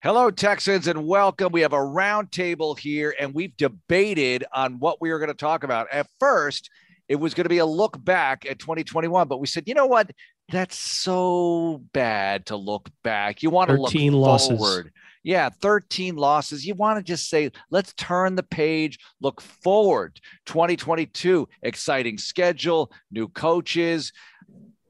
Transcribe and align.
Hello, 0.00 0.30
Texans, 0.30 0.86
and 0.86 1.08
welcome. 1.08 1.50
We 1.50 1.62
have 1.62 1.72
a 1.72 1.76
roundtable 1.76 2.78
here, 2.78 3.16
and 3.18 3.34
we've 3.34 3.56
debated 3.56 4.44
on 4.52 4.78
what 4.78 5.00
we 5.00 5.10
are 5.10 5.18
going 5.18 5.26
to 5.26 5.34
talk 5.34 5.64
about. 5.64 5.88
At 5.90 6.06
first, 6.20 6.70
it 7.08 7.16
was 7.16 7.34
going 7.34 7.46
to 7.46 7.48
be 7.48 7.58
a 7.58 7.66
look 7.66 8.04
back 8.04 8.46
at 8.48 8.60
2021, 8.60 9.26
but 9.26 9.40
we 9.40 9.48
said, 9.48 9.64
you 9.66 9.74
know 9.74 9.86
what? 9.86 10.12
That's 10.50 10.78
so 10.78 11.82
bad 11.92 12.46
to 12.46 12.56
look 12.56 12.88
back. 13.02 13.42
You 13.42 13.50
want 13.50 13.70
to 13.70 13.76
look 13.76 13.92
losses. 13.92 14.56
forward. 14.56 14.92
Yeah, 15.24 15.48
13 15.48 16.14
losses. 16.14 16.64
You 16.64 16.76
want 16.76 16.98
to 16.98 17.02
just 17.02 17.28
say, 17.28 17.50
let's 17.72 17.92
turn 17.94 18.36
the 18.36 18.44
page, 18.44 19.00
look 19.20 19.40
forward. 19.40 20.20
2022, 20.46 21.48
exciting 21.62 22.18
schedule, 22.18 22.92
new 23.10 23.26
coaches. 23.26 24.12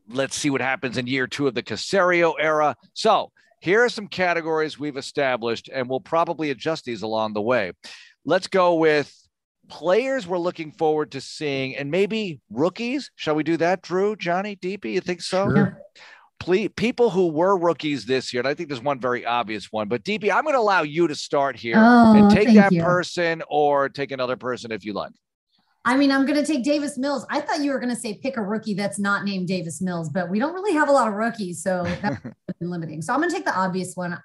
Let's 0.07 0.37
see 0.37 0.51
what 0.51 0.61
happens 0.61 0.99
in 0.99 1.07
year 1.07 1.27
two 1.27 1.47
of 1.47 1.55
the 1.55 1.63
Caserio 1.63 2.35
era. 2.39 2.77
So, 2.93 3.33
here 3.61 3.85
are 3.85 3.89
some 3.89 4.07
categories 4.07 4.79
we've 4.79 4.97
established, 4.97 5.69
and 5.73 5.89
we'll 5.89 6.01
probably 6.01 6.51
adjust 6.51 6.85
these 6.85 7.03
along 7.03 7.33
the 7.35 7.43
way. 7.43 7.73
Let's 8.25 8.47
go 8.47 8.75
with 8.75 9.13
players 9.69 10.27
we're 10.27 10.39
looking 10.39 10.73
forward 10.73 11.13
to 11.13 11.21
seeing, 11.21 11.77
and 11.77 11.91
maybe 11.91 12.41
rookies. 12.51 13.11
Shall 13.17 13.35
we 13.35 13.43
do 13.43 13.57
that, 13.59 13.83
Drew, 13.83 14.17
Johnny, 14.17 14.57
DP? 14.57 14.93
You 14.93 15.01
think 15.01 15.21
so? 15.23 15.53
Sure. 15.55 15.81
Please, 16.41 16.71
people 16.77 17.11
who 17.11 17.27
were 17.29 17.59
rookies 17.59 18.07
this 18.07 18.33
year, 18.33 18.41
and 18.41 18.47
I 18.49 18.55
think 18.55 18.69
there's 18.69 18.83
one 18.83 19.01
very 19.01 19.27
obvious 19.27 19.73
one, 19.73 19.89
but 19.89 20.05
DP, 20.05 20.31
I'm 20.33 20.45
going 20.45 20.55
to 20.55 20.61
allow 20.61 20.83
you 20.83 21.09
to 21.09 21.15
start 21.17 21.57
here 21.57 21.75
Oh, 21.77 22.15
and 22.15 22.31
take 22.31 22.55
that 22.55 22.71
you. 22.71 22.81
person 22.81 23.43
or 23.49 23.89
take 23.89 24.13
another 24.13 24.37
person 24.37 24.71
if 24.71 24.85
you 24.85 24.93
like. 24.93 25.11
I 25.85 25.97
mean, 25.97 26.13
I'm 26.13 26.27
going 26.27 26.39
to 26.39 26.47
take 26.47 26.63
Davis 26.65 26.97
Mills. 26.97 27.27
I 27.31 27.41
thought 27.41 27.61
you 27.61 27.73
were 27.73 27.81
going 27.81 27.95
to 27.95 28.01
say 28.01 28.15
pick 28.23 28.37
a 28.37 28.43
rookie 28.43 28.75
that's 28.75 28.99
not 29.01 29.25
named 29.25 29.49
Davis 29.49 29.81
Mills, 29.83 30.11
but 30.11 30.31
we 30.31 30.39
don't 30.39 30.53
really 30.55 30.75
have 30.75 30.89
a 30.89 30.93
lot 30.93 31.09
of 31.09 31.15
rookies, 31.15 31.61
so 31.63 31.83
that's 32.03 32.21
been 32.59 32.71
limiting. 32.71 33.03
So 33.03 33.13
I'm 33.13 33.21
going 33.21 33.31
to 33.31 33.37
take 33.37 33.45
the 33.45 33.57
obvious 33.57 33.95
one. 33.95 34.19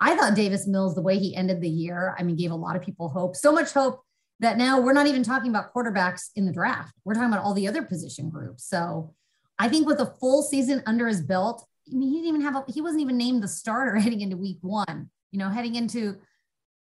I 0.00 0.16
thought 0.16 0.34
Davis 0.34 0.66
Mills, 0.66 0.94
the 0.94 1.02
way 1.02 1.18
he 1.18 1.34
ended 1.36 1.60
the 1.60 1.68
year, 1.68 2.14
I 2.18 2.22
mean, 2.22 2.36
gave 2.36 2.50
a 2.50 2.56
lot 2.56 2.76
of 2.76 2.82
people 2.82 3.08
hope. 3.08 3.36
So 3.36 3.52
much 3.52 3.72
hope 3.72 4.02
that 4.40 4.58
now 4.58 4.80
we're 4.80 4.92
not 4.92 5.06
even 5.06 5.22
talking 5.22 5.50
about 5.50 5.72
quarterbacks 5.72 6.30
in 6.34 6.46
the 6.46 6.52
draft. 6.52 6.92
We're 7.04 7.14
talking 7.14 7.28
about 7.32 7.44
all 7.44 7.54
the 7.54 7.68
other 7.68 7.82
position 7.82 8.28
groups. 8.28 8.64
So 8.68 9.14
I 9.58 9.68
think 9.68 9.86
with 9.86 10.00
a 10.00 10.06
full 10.20 10.42
season 10.42 10.82
under 10.86 11.06
his 11.06 11.22
belt, 11.22 11.64
I 11.90 11.96
mean, 11.96 12.08
he 12.08 12.16
didn't 12.16 12.28
even 12.28 12.40
have 12.40 12.56
a, 12.56 12.64
he 12.72 12.80
wasn't 12.80 13.02
even 13.02 13.16
named 13.16 13.42
the 13.42 13.48
starter 13.48 13.96
heading 14.00 14.20
into 14.20 14.36
week 14.36 14.58
one. 14.62 15.10
You 15.30 15.38
know, 15.38 15.48
heading 15.48 15.74
into 15.76 16.16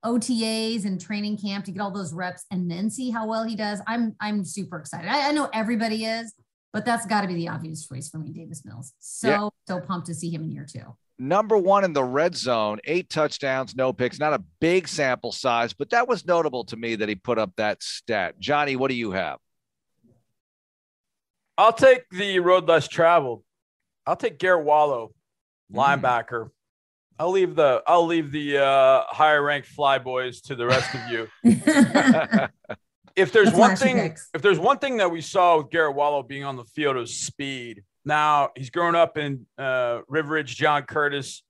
OTAs 0.05 0.85
and 0.85 0.99
training 0.99 1.37
camp 1.37 1.65
to 1.65 1.71
get 1.71 1.81
all 1.81 1.91
those 1.91 2.13
reps 2.13 2.45
and 2.51 2.69
then 2.69 2.89
see 2.89 3.09
how 3.09 3.27
well 3.27 3.43
he 3.43 3.55
does. 3.55 3.81
I'm 3.87 4.15
I'm 4.19 4.43
super 4.43 4.77
excited. 4.77 5.09
I, 5.09 5.29
I 5.29 5.31
know 5.31 5.49
everybody 5.53 6.05
is, 6.05 6.33
but 6.73 6.85
that's 6.85 7.05
got 7.05 7.21
to 7.21 7.27
be 7.27 7.35
the 7.35 7.49
obvious 7.49 7.87
choice 7.87 8.09
for 8.09 8.17
me, 8.17 8.31
Davis 8.31 8.63
Mills. 8.65 8.93
So 8.99 9.29
Yeah. 9.29 9.49
so 9.67 9.79
pumped 9.79 10.07
to 10.07 10.13
see 10.13 10.29
him 10.29 10.43
in 10.43 10.51
year 10.51 10.65
two. 10.69 10.95
Number 11.19 11.57
one 11.57 11.83
in 11.83 11.93
the 11.93 12.03
red 12.03 12.35
zone, 12.35 12.79
eight 12.85 13.09
touchdowns, 13.09 13.75
no 13.75 13.93
picks, 13.93 14.19
not 14.19 14.33
a 14.33 14.43
big 14.59 14.87
sample 14.87 15.31
size, 15.31 15.71
but 15.73 15.91
that 15.91 16.07
was 16.07 16.25
notable 16.25 16.65
to 16.65 16.75
me 16.75 16.95
that 16.95 17.07
he 17.07 17.15
put 17.15 17.37
up 17.37 17.51
that 17.57 17.81
stat. 17.83 18.39
Johnny, 18.39 18.75
what 18.75 18.89
do 18.89 18.95
you 18.95 19.11
have? 19.11 19.37
I'll 21.57 21.73
take 21.73 22.09
the 22.09 22.39
road 22.39 22.67
less 22.67 22.87
traveled. 22.87 23.43
I'll 24.07 24.15
take 24.15 24.37
Garrett 24.39 24.65
Wallow, 24.65 25.13
Mm. 25.71 25.77
linebacker. 26.01 26.49
I'll 27.19 27.31
leave 27.31 27.55
the 27.55 27.83
I'll 27.87 28.05
leave 28.07 28.31
the 28.31 28.57
uh, 28.57 29.03
higher 29.07 29.41
ranked 29.41 29.67
fly 29.67 29.99
boys 29.99 30.41
to 30.41 30.55
the 30.55 30.65
rest 30.65 30.93
of 30.95 31.01
you. 31.09 31.27
If 33.15 33.31
there's 33.31 33.49
That's 33.49 33.59
one 33.59 33.75
thing, 33.75 33.97
picks. 33.97 34.27
if 34.33 34.41
there's 34.41 34.57
one 34.57 34.79
thing 34.79 34.97
that 34.97 35.11
we 35.11 35.21
saw 35.21 35.57
with 35.57 35.69
Garrett 35.69 35.93
Wallow 35.95 36.23
being 36.23 36.43
on 36.43 36.55
the 36.55 36.63
field 36.65 36.97
is 36.97 37.15
speed. 37.15 37.83
Now 38.05 38.49
he's 38.55 38.69
grown 38.69 38.95
up 38.95 39.17
in 39.17 39.45
uh, 39.57 40.01
Ridge. 40.07 40.55
John 40.55 40.83
Curtis, 40.83 41.43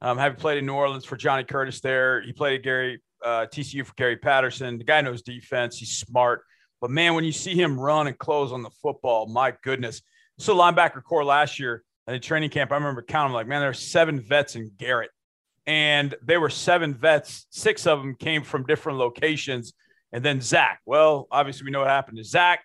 um, 0.00 0.18
having 0.18 0.38
played 0.38 0.58
in 0.58 0.66
New 0.66 0.74
Orleans 0.74 1.04
for 1.04 1.16
Johnny 1.16 1.44
Curtis 1.44 1.80
there, 1.80 2.22
he 2.22 2.32
played 2.32 2.58
at 2.58 2.64
Gary 2.64 3.02
uh, 3.24 3.46
TCU 3.52 3.84
for 3.84 3.94
Gary 3.96 4.16
Patterson. 4.16 4.78
The 4.78 4.84
guy 4.84 5.00
knows 5.00 5.22
defense. 5.22 5.78
He's 5.78 5.98
smart, 5.98 6.42
but 6.80 6.90
man, 6.90 7.14
when 7.14 7.24
you 7.24 7.32
see 7.32 7.54
him 7.54 7.78
run 7.78 8.06
and 8.06 8.18
close 8.18 8.52
on 8.52 8.62
the 8.62 8.70
football, 8.82 9.26
my 9.26 9.52
goodness. 9.62 10.02
So 10.38 10.56
linebacker 10.56 11.02
core 11.02 11.24
last 11.24 11.58
year 11.60 11.84
at 12.06 12.12
the 12.12 12.18
training 12.18 12.50
camp, 12.50 12.72
I 12.72 12.76
remember 12.76 13.02
counting 13.02 13.34
like, 13.34 13.46
man, 13.46 13.60
there 13.60 13.70
are 13.70 13.74
seven 13.74 14.20
vets 14.20 14.56
in 14.56 14.70
Garrett, 14.78 15.10
and 15.66 16.14
they 16.22 16.38
were 16.38 16.50
seven 16.50 16.94
vets. 16.94 17.46
Six 17.50 17.86
of 17.86 17.98
them 17.98 18.14
came 18.14 18.42
from 18.42 18.64
different 18.64 18.98
locations. 18.98 19.74
And 20.12 20.24
then 20.24 20.40
Zach. 20.40 20.80
Well, 20.86 21.28
obviously, 21.30 21.66
we 21.66 21.70
know 21.70 21.80
what 21.80 21.88
happened 21.88 22.18
to 22.18 22.24
Zach. 22.24 22.64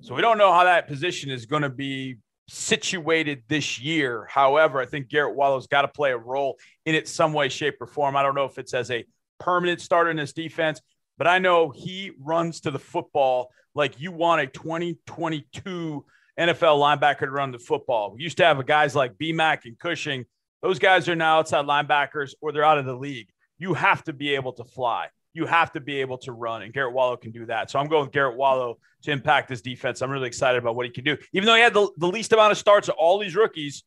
So 0.00 0.14
we 0.14 0.20
don't 0.20 0.38
know 0.38 0.52
how 0.52 0.64
that 0.64 0.86
position 0.88 1.30
is 1.30 1.46
going 1.46 1.62
to 1.62 1.70
be 1.70 2.18
situated 2.52 3.42
this 3.48 3.80
year. 3.80 4.26
However, 4.28 4.78
I 4.78 4.84
think 4.84 5.08
Garrett 5.08 5.34
Wallow's 5.34 5.66
got 5.66 5.82
to 5.82 5.88
play 5.88 6.12
a 6.12 6.18
role 6.18 6.58
in 6.84 6.94
it 6.94 7.08
some 7.08 7.32
way, 7.32 7.48
shape, 7.48 7.80
or 7.80 7.86
form. 7.86 8.14
I 8.14 8.22
don't 8.22 8.34
know 8.34 8.44
if 8.44 8.58
it's 8.58 8.74
as 8.74 8.90
a 8.90 9.04
permanent 9.40 9.80
starter 9.80 10.10
in 10.10 10.18
this 10.18 10.34
defense, 10.34 10.82
but 11.16 11.26
I 11.26 11.38
know 11.38 11.70
he 11.70 12.12
runs 12.20 12.60
to 12.60 12.70
the 12.70 12.78
football 12.78 13.50
like 13.74 13.98
you 14.00 14.12
want 14.12 14.42
a 14.42 14.46
2022 14.46 16.04
NFL 16.38 16.78
linebacker 16.78 17.20
to 17.20 17.30
run 17.30 17.52
the 17.52 17.58
football. 17.58 18.12
We 18.14 18.22
used 18.22 18.36
to 18.36 18.44
have 18.44 18.64
guys 18.66 18.94
like 18.94 19.14
BMAC 19.14 19.64
and 19.64 19.78
Cushing. 19.78 20.26
Those 20.60 20.78
guys 20.78 21.08
are 21.08 21.16
now 21.16 21.38
outside 21.38 21.64
linebackers 21.64 22.34
or 22.42 22.52
they're 22.52 22.64
out 22.64 22.78
of 22.78 22.84
the 22.84 22.94
league. 22.94 23.28
You 23.58 23.72
have 23.74 24.04
to 24.04 24.12
be 24.12 24.34
able 24.34 24.52
to 24.54 24.64
fly. 24.64 25.08
You 25.34 25.46
have 25.46 25.72
to 25.72 25.80
be 25.80 26.00
able 26.00 26.18
to 26.18 26.32
run, 26.32 26.62
and 26.62 26.72
Garrett 26.72 26.92
Wallow 26.92 27.16
can 27.16 27.30
do 27.30 27.46
that. 27.46 27.70
So 27.70 27.78
I'm 27.78 27.86
going 27.86 28.02
with 28.02 28.12
Garrett 28.12 28.36
Wallow 28.36 28.78
to 29.02 29.10
impact 29.10 29.48
this 29.48 29.62
defense. 29.62 30.02
I'm 30.02 30.10
really 30.10 30.26
excited 30.26 30.58
about 30.58 30.76
what 30.76 30.86
he 30.86 30.92
can 30.92 31.04
do. 31.04 31.16
Even 31.32 31.46
though 31.46 31.54
he 31.54 31.62
had 31.62 31.74
the, 31.74 31.88
the 31.96 32.06
least 32.06 32.32
amount 32.32 32.52
of 32.52 32.58
starts 32.58 32.88
of 32.88 32.94
all 32.96 33.18
these 33.18 33.34
rookies, 33.34 33.82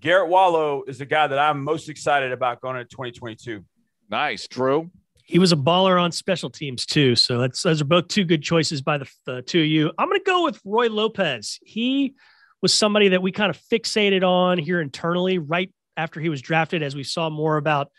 Garrett 0.00 0.28
Wallow 0.28 0.84
is 0.86 0.98
the 0.98 1.06
guy 1.06 1.26
that 1.26 1.38
I'm 1.38 1.62
most 1.62 1.88
excited 1.88 2.32
about 2.32 2.60
going 2.60 2.76
into 2.76 2.88
2022. 2.90 3.64
Nice, 4.08 4.46
Drew. 4.46 4.90
He 5.24 5.38
was 5.38 5.52
a 5.52 5.56
baller 5.56 6.00
on 6.00 6.12
special 6.12 6.50
teams 6.50 6.84
too. 6.84 7.16
So 7.16 7.38
that's 7.38 7.62
those 7.62 7.80
are 7.80 7.86
both 7.86 8.08
two 8.08 8.24
good 8.24 8.42
choices 8.42 8.82
by 8.82 8.98
the, 8.98 9.10
the 9.24 9.42
two 9.42 9.60
of 9.60 9.66
you. 9.66 9.92
I'm 9.98 10.08
going 10.08 10.20
to 10.20 10.24
go 10.24 10.44
with 10.44 10.60
Roy 10.64 10.88
Lopez. 10.88 11.58
He 11.64 12.14
was 12.60 12.72
somebody 12.72 13.08
that 13.08 13.22
we 13.22 13.32
kind 13.32 13.50
of 13.50 13.58
fixated 13.58 14.22
on 14.22 14.58
here 14.58 14.80
internally 14.80 15.38
right 15.38 15.72
after 15.96 16.20
he 16.20 16.28
was 16.28 16.40
drafted, 16.40 16.82
as 16.82 16.94
we 16.94 17.04
saw 17.04 17.30
more 17.30 17.56
about. 17.56 17.90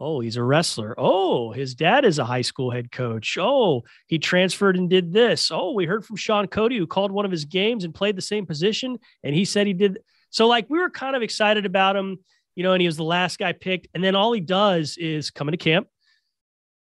Oh, 0.00 0.20
he's 0.20 0.36
a 0.36 0.42
wrestler. 0.42 0.94
Oh, 0.98 1.52
his 1.52 1.74
dad 1.74 2.04
is 2.04 2.18
a 2.18 2.24
high 2.24 2.42
school 2.42 2.70
head 2.70 2.90
coach. 2.90 3.38
Oh, 3.40 3.84
he 4.06 4.18
transferred 4.18 4.76
and 4.76 4.90
did 4.90 5.12
this. 5.12 5.50
Oh, 5.52 5.72
we 5.72 5.86
heard 5.86 6.04
from 6.04 6.16
Sean 6.16 6.48
Cody, 6.48 6.76
who 6.76 6.86
called 6.86 7.12
one 7.12 7.24
of 7.24 7.30
his 7.30 7.44
games 7.44 7.84
and 7.84 7.94
played 7.94 8.16
the 8.16 8.22
same 8.22 8.44
position, 8.44 8.98
and 9.22 9.34
he 9.34 9.44
said 9.44 9.66
he 9.66 9.72
did. 9.72 10.00
So, 10.30 10.48
like, 10.48 10.68
we 10.68 10.80
were 10.80 10.90
kind 10.90 11.14
of 11.14 11.22
excited 11.22 11.64
about 11.64 11.94
him, 11.94 12.18
you 12.56 12.64
know, 12.64 12.72
and 12.72 12.80
he 12.80 12.88
was 12.88 12.96
the 12.96 13.04
last 13.04 13.38
guy 13.38 13.52
picked. 13.52 13.86
And 13.94 14.02
then 14.02 14.16
all 14.16 14.32
he 14.32 14.40
does 14.40 14.96
is 14.96 15.30
come 15.30 15.48
into 15.48 15.58
camp, 15.58 15.86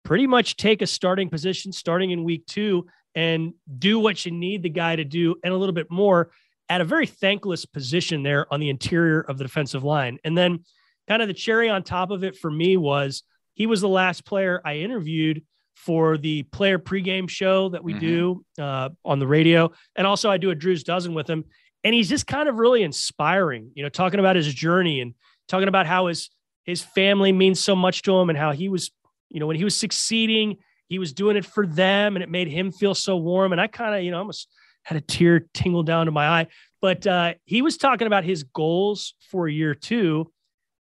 pretty 0.04 0.26
much 0.26 0.58
take 0.58 0.82
a 0.82 0.88
starting 0.88 1.30
position 1.30 1.72
starting 1.72 2.10
in 2.10 2.24
week 2.24 2.48
two 2.48 2.88
and 3.14 3.54
do 3.78 4.00
what 4.00 4.26
you 4.26 4.32
need 4.32 4.64
the 4.64 4.70
guy 4.70 4.96
to 4.96 5.06
do 5.06 5.36
and 5.44 5.54
a 5.54 5.58
little 5.58 5.74
bit 5.74 5.92
more 5.92 6.32
at 6.70 6.82
a 6.82 6.86
very 6.86 7.06
thankless 7.06 7.66
position 7.66 8.24
there 8.24 8.52
on 8.52 8.60
the 8.60 8.70
interior 8.70 9.22
of 9.22 9.38
the 9.38 9.44
defensive 9.44 9.84
line. 9.84 10.18
And 10.24 10.36
then 10.36 10.66
kind 11.08 11.22
of 11.22 11.28
the 11.28 11.34
cherry 11.34 11.70
on 11.70 11.84
top 11.84 12.12
of 12.12 12.24
it 12.24 12.36
for 12.38 12.50
me 12.52 12.78
was 12.78 13.24
he 13.54 13.68
was 13.68 13.82
the 13.82 13.88
last 13.90 14.26
player 14.26 14.62
I 14.66 14.78
interviewed 14.78 15.44
for 15.76 16.18
the 16.18 16.44
player 16.44 16.80
pregame 16.80 17.30
show 17.30 17.70
that 17.70 17.84
we 17.84 17.94
Mhm. 17.94 18.00
do 18.00 18.46
uh, 18.60 18.90
on 19.04 19.20
the 19.20 19.28
radio. 19.28 19.72
And 19.96 20.08
also 20.08 20.30
I 20.32 20.38
do 20.38 20.50
a 20.50 20.56
Drew's 20.56 20.84
dozen 20.84 21.14
with 21.14 21.30
him. 21.30 21.46
And 21.84 21.94
he's 21.94 22.10
just 22.10 22.26
kind 22.26 22.50
of 22.50 22.56
really 22.56 22.82
inspiring, 22.82 23.72
you 23.76 23.84
know, 23.84 23.90
talking 23.90 24.20
about 24.20 24.36
his 24.36 24.52
journey 24.54 25.02
and 25.02 25.14
talking 25.48 25.68
about 25.68 25.86
how 25.86 26.08
his 26.08 26.30
his 26.64 26.82
family 26.82 27.32
means 27.32 27.60
so 27.60 27.76
much 27.76 28.02
to 28.02 28.18
him 28.18 28.28
and 28.30 28.38
how 28.40 28.52
he 28.52 28.70
was, 28.70 28.90
you 29.30 29.40
know, 29.40 29.46
when 29.46 29.56
he 29.56 29.64
was 29.64 29.78
succeeding, 29.78 30.58
he 30.88 30.98
was 30.98 31.14
doing 31.14 31.38
it 31.38 31.46
for 31.46 31.68
them 31.68 32.16
and 32.16 32.24
it 32.24 32.30
made 32.30 32.48
him 32.48 32.72
feel 32.72 32.96
so 32.96 33.16
warm. 33.18 33.52
And 33.52 33.62
I 33.62 33.68
kind 33.68 33.94
of, 33.94 34.02
you 34.02 34.10
know, 34.10 34.18
almost 34.18 34.48
had 34.82 34.98
a 34.98 35.02
tear 35.02 35.42
tingle 35.54 35.84
down 35.84 36.08
to 36.08 36.12
my 36.12 36.28
eye. 36.28 36.48
But 36.82 37.06
uh, 37.06 37.36
he 37.46 37.62
was 37.62 37.78
talking 37.78 38.08
about 38.08 38.24
his 38.24 38.42
goals 38.44 39.14
for 39.30 39.48
year 39.48 39.76
two. 39.76 40.32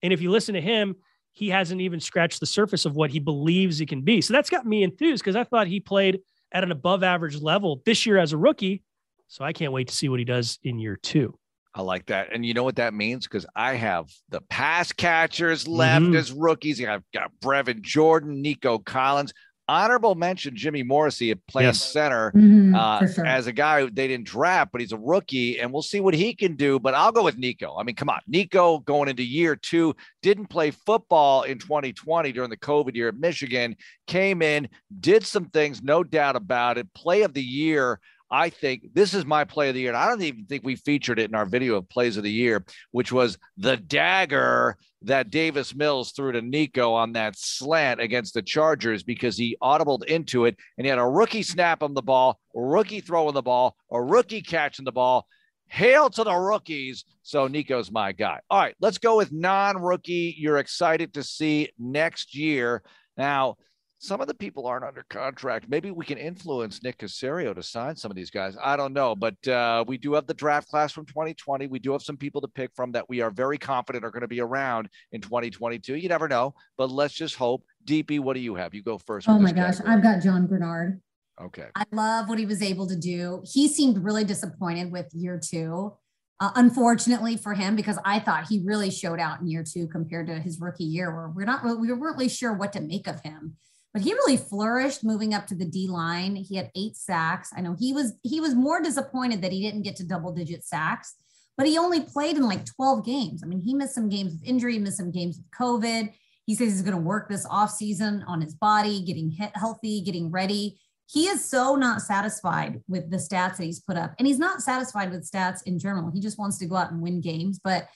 And 0.01 0.13
if 0.13 0.21
you 0.21 0.31
listen 0.31 0.55
to 0.55 0.61
him, 0.61 0.95
he 1.31 1.49
hasn't 1.49 1.81
even 1.81 1.99
scratched 1.99 2.39
the 2.39 2.45
surface 2.45 2.85
of 2.85 2.95
what 2.95 3.11
he 3.11 3.19
believes 3.19 3.77
he 3.77 3.85
can 3.85 4.01
be. 4.01 4.21
So 4.21 4.33
that's 4.33 4.49
got 4.49 4.65
me 4.65 4.83
enthused 4.83 5.23
because 5.23 5.35
I 5.35 5.43
thought 5.43 5.67
he 5.67 5.79
played 5.79 6.19
at 6.51 6.63
an 6.63 6.71
above 6.71 7.03
average 7.03 7.39
level 7.41 7.81
this 7.85 8.05
year 8.05 8.17
as 8.17 8.33
a 8.33 8.37
rookie. 8.37 8.83
So 9.27 9.45
I 9.45 9.53
can't 9.53 9.71
wait 9.71 9.87
to 9.89 9.95
see 9.95 10.09
what 10.09 10.19
he 10.19 10.25
does 10.25 10.57
in 10.63 10.79
year 10.79 10.95
two. 10.95 11.37
I 11.75 11.83
like 11.83 12.07
that. 12.07 12.33
And 12.33 12.43
you 12.43 12.55
know 12.55 12.63
what 12.63 12.77
that 12.77 12.95
means? 12.95 13.27
Because 13.27 13.45
I 13.55 13.75
have 13.75 14.09
the 14.29 14.41
pass 14.49 14.91
catchers 14.91 15.67
left 15.67 16.03
Mhm. 16.03 16.15
as 16.15 16.31
rookies. 16.31 16.83
I've 16.83 17.03
got 17.13 17.31
Brevin 17.39 17.81
Jordan, 17.81 18.41
Nico 18.41 18.79
Collins. 18.79 19.31
Honorable 19.69 20.15
mention 20.15 20.55
Jimmy 20.55 20.81
Morrissey 20.81 21.29
at 21.29 21.45
playing 21.47 21.67
Yes. 21.67 21.91
center 21.93 22.31
Mhm, 22.35 22.75
uh, 22.75 23.07
sure. 23.07 23.25
as 23.25 23.45
a 23.45 23.51
guy 23.53 23.85
they 23.85 24.07
didn't 24.07 24.25
draft, 24.25 24.71
but 24.71 24.81
he's 24.81 24.91
a 24.91 24.97
rookie, 24.97 25.59
and 25.59 25.71
we'll 25.71 25.83
see 25.83 25.99
what 25.99 26.15
he 26.15 26.33
can 26.33 26.55
do. 26.55 26.79
But 26.79 26.95
I'll 26.95 27.11
go 27.11 27.23
with 27.23 27.37
Nico. 27.37 27.75
I 27.77 27.83
mean, 27.83 27.95
come 27.95 28.09
on, 28.09 28.19
Nico 28.27 28.79
going 28.79 29.09
into 29.09 29.23
year 29.23 29.55
two 29.55 29.95
didn't 30.23 30.47
play 30.47 30.71
football 30.71 31.43
in 31.43 31.59
2020 31.59 32.31
during 32.31 32.49
the 32.49 32.57
COVID 32.57 32.95
year 32.95 33.09
at 33.09 33.15
Michigan. 33.17 33.75
Came 34.07 34.41
in, 34.41 34.67
did 34.99 35.23
some 35.25 35.45
things, 35.45 35.83
no 35.83 36.03
doubt 36.03 36.35
about 36.35 36.77
it. 36.79 36.91
Play 36.95 37.21
of 37.21 37.33
the 37.35 37.43
year 37.43 37.99
I 38.31 38.49
think 38.49 38.93
this 38.93 39.13
is 39.13 39.25
my 39.25 39.43
play 39.43 39.69
of 39.69 39.75
the 39.75 39.81
year. 39.81 39.89
And 39.89 39.97
I 39.97 40.07
don't 40.07 40.21
even 40.21 40.45
think 40.45 40.63
we 40.63 40.75
featured 40.75 41.19
it 41.19 41.29
in 41.29 41.35
our 41.35 41.45
video 41.45 41.75
of 41.75 41.89
plays 41.89 42.17
of 42.17 42.23
the 42.23 42.31
year, 42.31 42.63
which 42.91 43.11
was 43.11 43.37
the 43.57 43.77
dagger 43.77 44.77
that 45.03 45.29
Davis 45.29 45.73
Mills 45.73 46.11
threw 46.11 46.31
to 46.31 46.41
Nico 46.41 46.93
on 46.93 47.13
that 47.13 47.37
slant 47.37 48.01
against 48.01 48.33
the 48.33 48.41
Chargers 48.41 49.03
because 49.03 49.37
he 49.37 49.57
audibled 49.63 50.05
into 50.05 50.45
it 50.45 50.57
and 50.77 50.85
he 50.85 50.89
had 50.89 50.99
a 50.99 51.07
rookie 51.07 51.43
snap 51.43 51.81
on 51.81 51.93
the 51.93 52.01
ball, 52.01 52.39
rookie 52.53 53.01
throwing 53.01 53.33
the 53.33 53.41
ball, 53.41 53.75
a 53.91 54.01
rookie 54.01 54.41
catching 54.41 54.85
the 54.85 54.91
ball. 54.91 55.25
Hail 55.71 56.09
to 56.09 56.23
the 56.23 56.33
rookies. 56.33 57.05
So 57.21 57.47
Nico's 57.47 57.91
my 57.91 58.11
guy. 58.11 58.39
All 58.49 58.59
right, 58.59 58.75
let's 58.81 58.97
go 58.97 59.17
with 59.17 59.31
non 59.31 59.79
rookie. 59.79 60.35
You're 60.35 60.57
excited 60.57 61.13
to 61.13 61.23
see 61.23 61.69
next 61.77 62.35
year. 62.35 62.81
Now, 63.17 63.57
some 63.99 64.21
of 64.21 64.27
the 64.27 64.33
people 64.33 64.65
aren't 64.65 64.85
under 64.85 65.05
contract. 65.09 65.65
Maybe 65.67 65.91
we 65.91 66.05
can 66.05 66.17
influence 66.17 66.81
Nick 66.81 66.97
Caserio 66.99 67.53
to 67.53 67.61
sign 67.61 67.97
some 67.97 68.09
of 68.09 68.15
these 68.15 68.31
guys. 68.31 68.55
I 68.63 68.77
don't 68.77 68.93
know, 68.93 69.13
but 69.13 69.45
uh, 69.47 69.83
we 69.85 69.97
do 69.97 70.13
have 70.13 70.25
the 70.25 70.33
draft 70.33 70.69
class 70.69 70.93
from 70.93 71.05
2020. 71.05 71.67
We 71.67 71.79
do 71.79 71.91
have 71.91 72.01
some 72.01 72.15
people 72.15 72.39
to 72.41 72.47
pick 72.47 72.71
from 72.73 72.93
that 72.93 73.09
we 73.09 73.19
are 73.19 73.29
very 73.29 73.57
confident 73.57 74.05
are 74.05 74.11
going 74.11 74.21
to 74.21 74.27
be 74.27 74.39
around 74.39 74.87
in 75.11 75.19
2022. 75.19 75.97
You 75.97 76.07
never 76.07 76.29
know, 76.29 76.55
but 76.77 76.89
let's 76.89 77.13
just 77.13 77.35
hope. 77.35 77.63
DP, 77.85 78.21
what 78.21 78.35
do 78.35 78.39
you 78.39 78.55
have? 78.55 78.73
You 78.73 78.83
go 78.83 78.97
first. 78.99 79.27
Oh 79.27 79.37
my 79.37 79.51
gosh, 79.51 79.77
category. 79.77 79.95
I've 79.95 80.03
got 80.03 80.21
John 80.21 80.47
Greenard. 80.47 81.01
Okay. 81.41 81.67
I 81.75 81.83
love 81.91 82.29
what 82.29 82.39
he 82.39 82.45
was 82.45 82.61
able 82.61 82.87
to 82.87 82.95
do. 82.95 83.43
He 83.45 83.67
seemed 83.67 84.03
really 84.03 84.23
disappointed 84.23 84.91
with 84.91 85.07
year 85.13 85.39
two. 85.43 85.93
Uh, 86.41 86.51
unfortunately 86.55 87.35
for 87.35 87.53
him, 87.53 87.75
because 87.75 87.99
I 88.05 88.19
thought 88.19 88.47
he 88.47 88.61
really 88.63 88.91
showed 88.91 89.19
out 89.19 89.41
in 89.41 89.47
year 89.47 89.63
two 89.63 89.87
compared 89.87 90.27
to 90.27 90.39
his 90.39 90.57
rookie 90.61 90.85
year, 90.85 91.13
where 91.13 91.27
we're 91.27 91.45
not 91.45 91.65
we 91.65 91.91
weren't 91.91 92.15
really 92.15 92.29
sure 92.29 92.53
what 92.53 92.71
to 92.73 92.79
make 92.79 93.07
of 93.07 93.19
him 93.21 93.57
but 93.93 94.03
he 94.03 94.13
really 94.13 94.37
flourished 94.37 95.03
moving 95.03 95.33
up 95.33 95.47
to 95.47 95.55
the 95.55 95.65
D 95.65 95.87
line. 95.87 96.35
He 96.35 96.55
had 96.55 96.71
eight 96.75 96.95
sacks. 96.95 97.51
I 97.55 97.61
know 97.61 97.75
he 97.77 97.93
was 97.93 98.13
he 98.23 98.39
was 98.39 98.55
more 98.55 98.81
disappointed 98.81 99.41
that 99.41 99.51
he 99.51 99.61
didn't 99.61 99.81
get 99.83 99.95
to 99.97 100.03
double 100.03 100.31
digit 100.31 100.63
sacks, 100.63 101.15
but 101.57 101.67
he 101.67 101.77
only 101.77 102.01
played 102.01 102.37
in 102.37 102.43
like 102.43 102.65
12 102.65 103.05
games. 103.05 103.43
I 103.43 103.47
mean, 103.47 103.61
he 103.61 103.73
missed 103.73 103.95
some 103.95 104.09
games 104.09 104.33
with 104.33 104.47
injury, 104.47 104.77
missed 104.79 104.97
some 104.97 105.11
games 105.11 105.37
with 105.37 105.51
COVID. 105.51 106.13
He 106.45 106.55
says 106.55 106.71
he's 106.71 106.81
going 106.81 106.95
to 106.95 107.01
work 107.01 107.29
this 107.29 107.45
off 107.49 107.69
season 107.69 108.23
on 108.27 108.41
his 108.41 108.55
body, 108.55 109.03
getting 109.03 109.29
healthy, 109.53 110.01
getting 110.01 110.31
ready. 110.31 110.79
He 111.07 111.27
is 111.27 111.43
so 111.43 111.75
not 111.75 112.01
satisfied 112.01 112.81
with 112.87 113.09
the 113.11 113.17
stats 113.17 113.57
that 113.57 113.65
he's 113.65 113.79
put 113.79 113.97
up. 113.97 114.13
And 114.17 114.27
he's 114.27 114.39
not 114.39 114.61
satisfied 114.61 115.11
with 115.11 115.29
stats 115.29 115.61
in 115.65 115.79
general. 115.79 116.11
He 116.11 116.21
just 116.21 116.39
wants 116.39 116.57
to 116.59 116.65
go 116.65 116.75
out 116.75 116.91
and 116.91 117.01
win 117.01 117.19
games. 117.19 117.59
But 117.63 117.87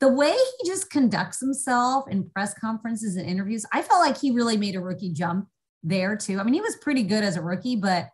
the 0.00 0.08
way 0.08 0.32
he 0.32 0.68
just 0.68 0.90
conducts 0.90 1.40
himself 1.40 2.08
in 2.08 2.28
press 2.30 2.54
conferences 2.54 3.16
and 3.16 3.28
interviews, 3.28 3.64
I 3.72 3.82
felt 3.82 4.00
like 4.00 4.18
he 4.18 4.30
really 4.30 4.56
made 4.56 4.76
a 4.76 4.80
rookie 4.80 5.12
jump 5.12 5.48
there 5.82 6.16
too. 6.16 6.38
I 6.38 6.42
mean, 6.42 6.54
he 6.54 6.60
was 6.60 6.76
pretty 6.76 7.02
good 7.02 7.24
as 7.24 7.36
a 7.36 7.42
rookie, 7.42 7.76
but 7.76 8.08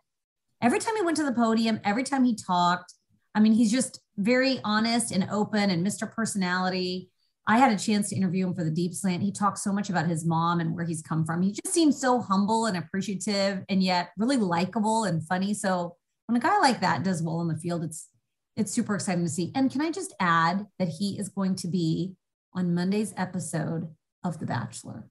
every 0.61 0.79
time 0.79 0.95
he 0.95 1.01
went 1.01 1.17
to 1.17 1.23
the 1.23 1.33
podium, 1.33 1.79
every 1.83 2.03
time 2.03 2.23
he 2.23 2.35
talked, 2.35 2.93
I 3.35 3.39
mean, 3.39 3.53
he's 3.53 3.71
just 3.71 3.99
very 4.17 4.59
honest 4.63 5.11
and 5.11 5.27
open 5.31 5.69
and 5.69 5.85
Mr. 5.85 6.09
Personality. 6.09 7.09
I 7.47 7.57
had 7.57 7.73
a 7.73 7.83
chance 7.83 8.09
to 8.09 8.15
interview 8.15 8.47
him 8.47 8.55
for 8.55 8.63
the 8.63 8.71
Deep 8.71 8.93
Slant. 8.93 9.21
He 9.21 9.31
talked 9.31 9.57
so 9.57 9.73
much 9.73 9.89
about 9.89 10.07
his 10.07 10.25
mom 10.25 10.61
and 10.61 10.73
where 10.73 10.85
he's 10.85 11.01
come 11.01 11.25
from. 11.25 11.41
He 11.41 11.51
just 11.51 11.73
seems 11.73 11.99
so 11.99 12.21
humble 12.21 12.67
and 12.67 12.77
appreciative 12.77 13.63
and 13.67 13.83
yet 13.83 14.11
really 14.17 14.37
likable 14.37 15.03
and 15.03 15.25
funny. 15.27 15.53
So 15.53 15.97
when 16.27 16.37
a 16.37 16.39
guy 16.39 16.57
like 16.59 16.79
that 16.79 17.03
does 17.03 17.21
well 17.21 17.41
in 17.41 17.49
the 17.49 17.57
field, 17.57 17.83
it's 17.83 18.07
it's 18.55 18.71
super 18.71 18.95
exciting 18.95 19.23
to 19.23 19.29
see. 19.29 19.51
And 19.55 19.71
can 19.71 19.81
I 19.81 19.91
just 19.91 20.13
add 20.19 20.67
that 20.79 20.87
he 20.87 21.17
is 21.17 21.29
going 21.29 21.55
to 21.57 21.67
be 21.67 22.13
on 22.53 22.75
Monday's 22.75 23.13
episode 23.17 23.87
of 24.23 24.39
The 24.39 24.45
Bachelor? 24.45 25.09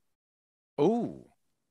Oh, 0.78 1.26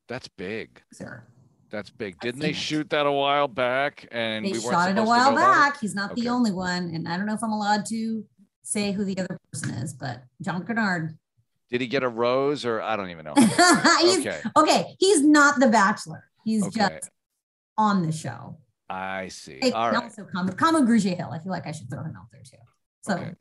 that's 0.07 0.27
big. 0.27 0.81
Sir. 0.93 1.23
That's 1.69 1.89
big. 1.89 2.19
Didn't 2.19 2.41
they 2.41 2.49
it. 2.49 2.55
shoot 2.55 2.89
that 2.89 3.05
a 3.05 3.11
while 3.11 3.47
back? 3.47 4.05
And 4.11 4.45
they 4.45 4.51
we 4.51 4.59
shot 4.59 4.91
it 4.91 4.97
a 4.97 5.03
while 5.03 5.33
back. 5.33 5.79
He's 5.79 5.95
not 5.95 6.11
okay. 6.11 6.21
the 6.21 6.29
only 6.29 6.51
one. 6.51 6.91
And 6.93 7.07
I 7.07 7.15
don't 7.15 7.25
know 7.25 7.33
if 7.33 7.43
I'm 7.43 7.53
allowed 7.53 7.85
to 7.87 8.25
say 8.63 8.91
who 8.91 9.05
the 9.05 9.17
other 9.17 9.39
person 9.51 9.71
is, 9.75 9.93
but 9.93 10.23
John 10.41 10.63
Greenard. 10.65 11.17
Did 11.69 11.79
he 11.79 11.87
get 11.87 12.03
a 12.03 12.09
rose 12.09 12.65
or 12.65 12.81
I 12.81 12.97
don't 12.97 13.09
even 13.09 13.23
know? 13.23 13.33
okay. 14.17 14.41
Okay. 14.57 14.95
He's 14.99 15.23
not 15.23 15.61
the 15.61 15.69
bachelor. 15.69 16.25
He's 16.43 16.65
okay. 16.67 16.79
just 16.79 17.09
on 17.77 18.05
the 18.05 18.11
show. 18.11 18.57
I 18.91 19.29
see. 19.29 19.57
Hey, 19.61 19.71
All 19.71 19.89
right. 19.89 20.03
Also, 20.03 20.25
Kama, 20.25 20.51
Kama 20.51 20.85
Hill. 20.97 21.29
I 21.31 21.39
feel 21.39 21.51
like 21.51 21.65
I 21.65 21.71
should 21.71 21.89
throw 21.89 22.03
him 22.03 22.13
out 22.17 22.27
there 22.31 22.41
too. 22.43 22.57
So 23.01 23.13
okay. 23.13 23.31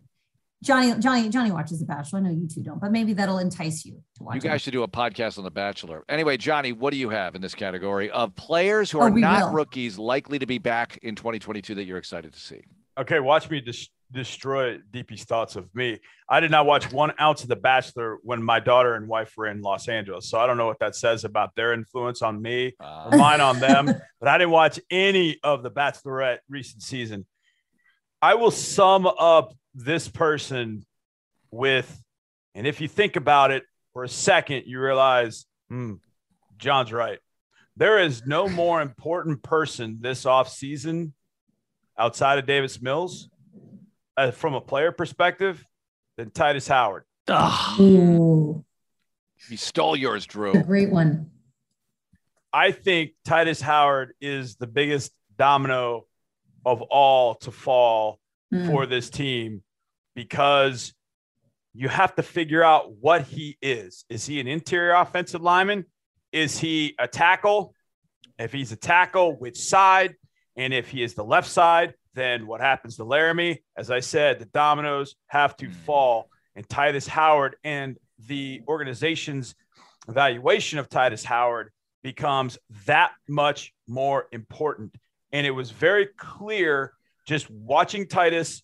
Johnny, 0.63 0.95
Johnny, 1.01 1.29
Johnny 1.29 1.51
watches 1.51 1.81
The 1.81 1.87
Bachelor. 1.87 2.19
I 2.21 2.23
know 2.23 2.31
you 2.31 2.47
two 2.47 2.63
don't, 2.63 2.81
but 2.81 2.93
maybe 2.93 3.15
that'll 3.15 3.39
entice 3.39 3.85
you 3.85 4.03
to 4.17 4.23
watch. 4.23 4.37
You 4.37 4.41
guys 4.43 4.57
it. 4.57 4.63
should 4.63 4.73
do 4.73 4.83
a 4.83 4.89
podcast 4.89 5.39
on 5.39 5.45
The 5.45 5.51
Bachelor. 5.51 6.05
Anyway, 6.09 6.37
Johnny, 6.37 6.73
what 6.73 6.93
do 6.93 6.99
you 6.99 7.09
have 7.09 7.35
in 7.35 7.41
this 7.41 7.55
category 7.55 8.11
of 8.11 8.37
players 8.37 8.91
who 8.91 9.01
oh, 9.01 9.05
are 9.05 9.11
not 9.11 9.47
will. 9.47 9.53
rookies 9.53 9.99
likely 9.99 10.39
to 10.39 10.47
be 10.47 10.59
back 10.59 10.99
in 11.03 11.17
2022 11.17 11.75
that 11.75 11.85
you're 11.85 11.99
excited 11.99 12.33
to 12.33 12.39
see? 12.39 12.63
Okay, 12.99 13.19
watch 13.21 13.51
me 13.51 13.61
dis- 13.61 13.89
destroy 14.13 14.79
DP's 14.93 15.25
thoughts 15.25 15.57
of 15.57 15.73
me. 15.75 16.01
I 16.29 16.41
did 16.41 16.51
not 16.51 16.67
watch 16.67 16.93
one 16.93 17.13
ounce 17.21 17.43
of 17.43 17.49
The 17.49 17.57
Bachelor 17.57 18.19
when 18.23 18.43
my 18.43 18.61
daughter 18.61 18.95
and 18.95 19.09
wife 19.09 19.33
were 19.37 19.47
in 19.47 19.63
Los 19.63 19.89
Angeles. 19.89 20.29
So 20.29 20.39
I 20.39 20.47
don't 20.47 20.57
know 20.57 20.67
what 20.67 20.81
that 20.81 20.97
says 20.97 21.25
about 21.25 21.55
their 21.55 21.73
influence 21.73 22.23
on 22.23 22.41
me 22.41 22.75
uh, 22.81 23.09
or 23.11 23.19
mine 23.19 23.41
on 23.41 23.59
them. 23.61 23.87
But 24.21 24.29
I 24.29 24.37
didn't 24.37 24.51
watch 24.51 24.79
any 24.91 25.39
of 25.43 25.63
The 25.63 25.71
Bachelorette 25.71 26.41
recent 26.47 26.83
season. 26.83 27.25
I 28.21 28.35
will 28.35 28.51
sum 28.51 29.07
up 29.07 29.55
this 29.75 30.09
person 30.09 30.85
with, 31.51 32.03
and 32.55 32.67
if 32.67 32.83
you 32.83 32.89
think 32.89 33.17
about 33.17 33.51
it 33.51 33.63
for 33.95 34.05
a 34.05 34.09
second, 34.09 34.65
you 34.67 34.79
realize, 34.79 35.47
hmm, 35.71 35.95
John's 36.59 36.93
right. 36.93 37.19
There 37.77 37.99
is 37.99 38.27
no 38.27 38.47
more 38.47 38.83
important 38.83 39.43
person 39.43 39.99
this 40.01 40.25
offseason 40.25 41.13
outside 41.99 42.39
of 42.39 42.45
Davis 42.45 42.83
Mills 42.83 43.31
uh, 44.21 44.31
from 44.31 44.55
a 44.55 44.61
player 44.61 44.93
perspective 44.93 45.65
than 46.17 46.31
Tytus 46.31 46.69
Howard. 46.69 47.05
Oh. 47.29 48.65
He 49.49 49.57
stole 49.57 49.97
yours, 49.97 50.27
Drew. 50.27 50.53
A 50.53 50.63
great 50.63 50.91
one. 50.91 51.31
I 52.53 52.73
think 52.73 53.13
Tytus 53.27 53.63
Howard 53.63 54.13
is 54.21 54.57
the 54.57 54.67
biggest 54.67 55.13
domino 55.39 56.07
of 56.67 56.83
all 56.83 57.37
to 57.37 57.51
fall 57.51 58.21
mm. 58.53 58.67
for 58.67 58.85
this 58.85 59.09
team 59.09 59.63
because 60.15 60.93
you 61.73 61.89
have 61.89 62.15
to 62.17 62.23
figure 62.23 62.63
out 62.63 62.93
what 62.97 63.23
he 63.23 63.57
is. 63.63 64.05
Is 64.11 64.27
he 64.27 64.41
an 64.41 64.49
interior 64.49 64.93
offensive 64.93 65.41
lineman? 65.41 65.87
Is 66.33 66.59
he 66.59 66.95
a 66.99 67.09
tackle? 67.09 67.75
If 68.39 68.53
he's 68.53 68.73
a 68.73 68.77
tackle, 68.77 69.39
which 69.39 69.59
side? 69.59 70.17
And 70.57 70.75
if 70.75 70.89
he 70.89 71.03
is 71.03 71.15
the 71.15 71.25
left 71.25 71.49
side, 71.49 71.95
then 72.15 72.47
what 72.47 72.61
happens 72.61 72.97
to 72.97 73.05
Laremy? 73.05 73.59
As 73.77 73.91
I 73.91 74.01
said, 74.01 74.39
the 74.39 74.47
dominoes 74.47 75.15
have 75.27 75.57
to 75.59 75.67
hmm. 75.67 75.73
fall. 75.73 76.31
And 76.57 76.67
Tytus 76.69 77.07
Howard 77.07 77.57
and 77.65 77.97
the 78.27 78.63
organization's 78.69 79.55
evaluation 80.09 80.79
of 80.79 80.89
Tytus 80.89 81.25
Howard 81.25 81.71
becomes 82.03 82.59
that 82.87 83.13
much 83.29 83.73
more 83.87 84.27
important. 84.33 84.95
And 85.33 85.47
it 85.47 85.53
was 85.53 85.71
very 85.71 86.07
clear 86.17 86.93
just 87.27 87.49
watching 87.51 88.07
Tytus. 88.07 88.63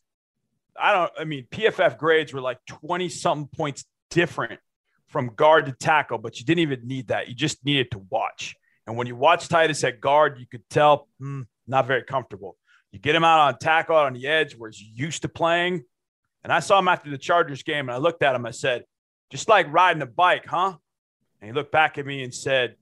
I 0.81 0.93
don't, 0.93 1.13
I 1.19 1.25
mean, 1.25 1.47
PFF 1.51 1.97
grades 1.99 2.33
were 2.33 2.41
like 2.41 2.59
20 2.67 3.09
something 3.09 3.49
points 3.49 3.85
different 4.11 4.61
from 5.09 5.29
guard 5.35 5.67
to 5.67 5.73
tackle, 5.73 6.19
but 6.19 6.39
you 6.39 6.45
didn't 6.45 6.61
even 6.61 6.87
need 6.87 7.09
that. 7.09 7.29
You 7.29 7.35
just 7.35 7.65
needed 7.65 7.91
to 7.93 7.99
watch. 8.11 8.57
And 8.87 8.97
when 8.97 9.07
you 9.07 9.17
watch 9.17 9.49
Tytus 9.49 9.85
at 9.85 10.01
guard, 10.01 10.39
you 10.39 10.47
could 10.47 10.69
tell, 10.69 11.09
hmm, 11.19 11.43
not 11.67 11.87
very 11.87 12.03
comfortable. 12.03 12.57
You 12.93 12.99
get 12.99 13.15
him 13.15 13.25
out 13.25 13.41
on 13.41 13.59
tackle 13.59 13.97
out 13.97 14.07
on 14.07 14.15
the 14.15 14.27
edge 14.27 14.57
where 14.57 14.71
he's 14.71 14.83
used 14.83 15.23
to 15.23 15.29
playing. 15.29 15.85
And 16.45 16.53
I 16.53 16.61
saw 16.61 16.79
him 16.79 16.89
after 16.89 17.11
the 17.11 17.19
Chargers 17.19 17.63
game 17.63 17.89
and 17.89 17.93
I 17.93 17.99
looked 17.99 18.23
at 18.23 18.35
him. 18.35 18.47
I 18.47 18.53
said, 18.53 18.85
just 19.31 19.49
like 19.49 19.73
riding 19.73 20.03
a 20.03 20.07
bike, 20.07 20.47
huh? 20.47 20.75
And 21.41 21.51
he 21.51 21.53
looked 21.53 21.73
back 21.73 21.99
at 21.99 22.07
me 22.07 22.23
and 22.23 22.33
said, 22.33 22.77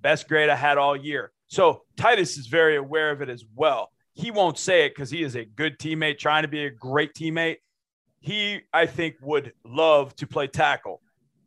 best 0.00 0.28
grade 0.28 0.50
I 0.50 0.56
had 0.56 0.78
all 0.78 0.96
year. 0.96 1.32
So 1.48 1.82
Tytus 1.96 2.38
is 2.38 2.46
very 2.46 2.76
aware 2.76 3.10
of 3.10 3.22
it 3.22 3.28
as 3.28 3.44
well 3.54 3.90
he 4.18 4.32
won't 4.32 4.58
say 4.58 4.84
it 4.84 4.90
because 4.90 5.10
he 5.10 5.22
is 5.22 5.36
a 5.36 5.44
good 5.44 5.78
teammate, 5.78 6.18
trying 6.18 6.42
to 6.42 6.48
be 6.48 6.64
a 6.64 6.70
great 6.70 7.14
teammate. 7.14 7.58
He, 8.18 8.60
I 8.72 8.86
think, 8.86 9.14
would 9.22 9.52
love 9.64 10.14
to 10.16 10.26
play 10.26 10.48
tackle. 10.48 11.00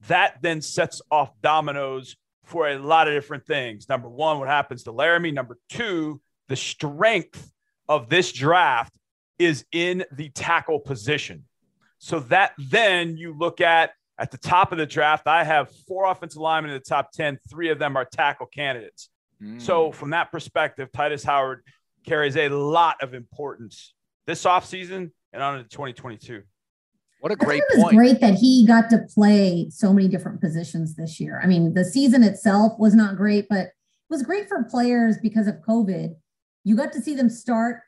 That 0.07 0.37
then 0.41 0.61
sets 0.61 1.01
off 1.11 1.33
dominoes 1.41 2.15
for 2.45 2.69
a 2.69 2.79
lot 2.79 3.09
of 3.09 3.13
different 3.13 3.45
things. 3.45 3.89
Number 3.89 4.07
one, 4.07 4.39
what 4.39 4.47
happens 4.47 4.83
to 4.83 4.93
Laremy. 4.93 5.33
Number 5.33 5.59
two, 5.67 6.21
the 6.47 6.55
strength 6.55 7.51
of 7.91 8.07
this 8.07 8.31
draft 8.31 8.93
is 9.37 9.65
in 9.73 10.05
the 10.13 10.29
tackle 10.29 10.79
position. 10.79 11.43
So 11.97 12.21
that 12.21 12.53
then 12.57 13.17
you 13.17 13.37
look 13.37 13.59
at 13.59 13.91
at 14.17 14.31
the 14.31 14.37
top 14.37 14.71
of 14.71 14.77
the 14.77 14.85
draft, 14.85 15.27
I 15.27 15.43
have 15.43 15.69
four 15.87 16.05
offensive 16.05 16.39
linemen 16.39 16.71
in 16.71 16.77
the 16.77 16.83
top 16.83 17.11
10. 17.11 17.37
Three 17.49 17.69
of 17.69 17.79
them 17.79 17.97
are 17.97 18.05
tackle 18.05 18.45
candidates. 18.45 19.09
Mm. 19.43 19.61
So 19.61 19.91
from 19.91 20.11
that 20.11 20.31
perspective, 20.31 20.89
Tytus 20.91 21.25
Howard 21.25 21.63
carries 22.05 22.37
a 22.37 22.47
lot 22.47 22.97
of 23.01 23.13
importance 23.13 23.93
this 24.25 24.45
offseason 24.45 25.11
and 25.33 25.43
on 25.43 25.57
into 25.57 25.69
2022. 25.69 26.43
What 27.19 27.33
a 27.33 27.35
great 27.35 27.61
it 27.61 27.75
was 27.75 27.83
point. 27.83 27.95
great 27.97 28.21
that 28.21 28.35
he 28.35 28.65
got 28.65 28.89
to 28.91 28.99
play 29.13 29.69
so 29.69 29.91
many 29.91 30.07
different 30.07 30.39
positions 30.39 30.95
this 30.95 31.19
year. 31.19 31.41
I 31.43 31.47
mean, 31.47 31.73
the 31.73 31.83
season 31.83 32.23
itself 32.23 32.73
was 32.79 32.95
not 32.95 33.17
great, 33.17 33.47
but 33.49 33.65
it 33.65 33.73
was 34.09 34.23
great 34.23 34.47
for 34.47 34.63
players 34.63 35.17
because 35.21 35.47
of 35.47 35.55
COVID. 35.67 36.15
You 36.63 36.75
got 36.75 36.91
to 36.93 37.01
see 37.01 37.15
them 37.15 37.29
start 37.29 37.81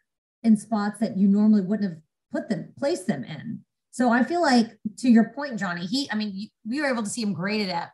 in 0.44 0.58
spots 0.58 1.00
that 1.00 1.18
you 1.18 1.27
normally 1.27 1.62
wouldn't 1.62 1.89
have 1.89 2.01
put 2.32 2.50
them, 2.50 2.74
placed 2.77 3.08
them 3.08 3.24
in. 3.24 3.62
So 3.92 4.10
I 4.12 4.24
feel 4.24 4.42
like, 4.42 4.77
to 4.98 5.10
your 5.10 5.30
point, 5.30 5.60
Johnny, 5.60 5.86
he, 5.86 6.10
I 6.12 6.15
mean, 6.15 6.50
we 6.68 6.82
were 6.82 6.88
able 6.88 7.03
to 7.03 7.10
see 7.10 7.22
him 7.22 7.34
graded 7.34 7.70
at 7.70 7.92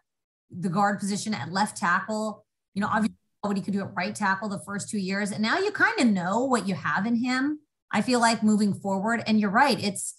the 0.50 0.70
guard 0.70 1.00
position 1.00 1.34
at 1.34 1.52
left 1.52 1.78
tackle. 1.78 2.46
You 2.74 2.82
know, 2.82 2.88
obviously 2.88 3.16
what 3.42 3.58
he 3.58 3.64
could 3.64 3.74
do 3.74 3.82
at 3.82 3.94
right 3.96 4.16
tackle 4.16 4.50
the 4.50 4.60
first 4.60 4.90
two 4.90 4.98
years. 4.98 5.32
And 5.32 5.42
now 5.42 5.58
you 5.60 5.72
kind 5.72 6.00
of 6.00 6.08
know 6.08 6.46
what 6.46 6.68
you 6.68 6.76
have 6.76 7.06
in 7.06 7.16
him. 7.16 7.60
I 7.92 8.02
feel 8.02 8.20
like 8.20 8.44
moving 8.44 8.74
forward. 8.74 9.24
And 9.28 9.40
you're 9.40 9.50
right. 9.50 9.82
It's 9.82 10.16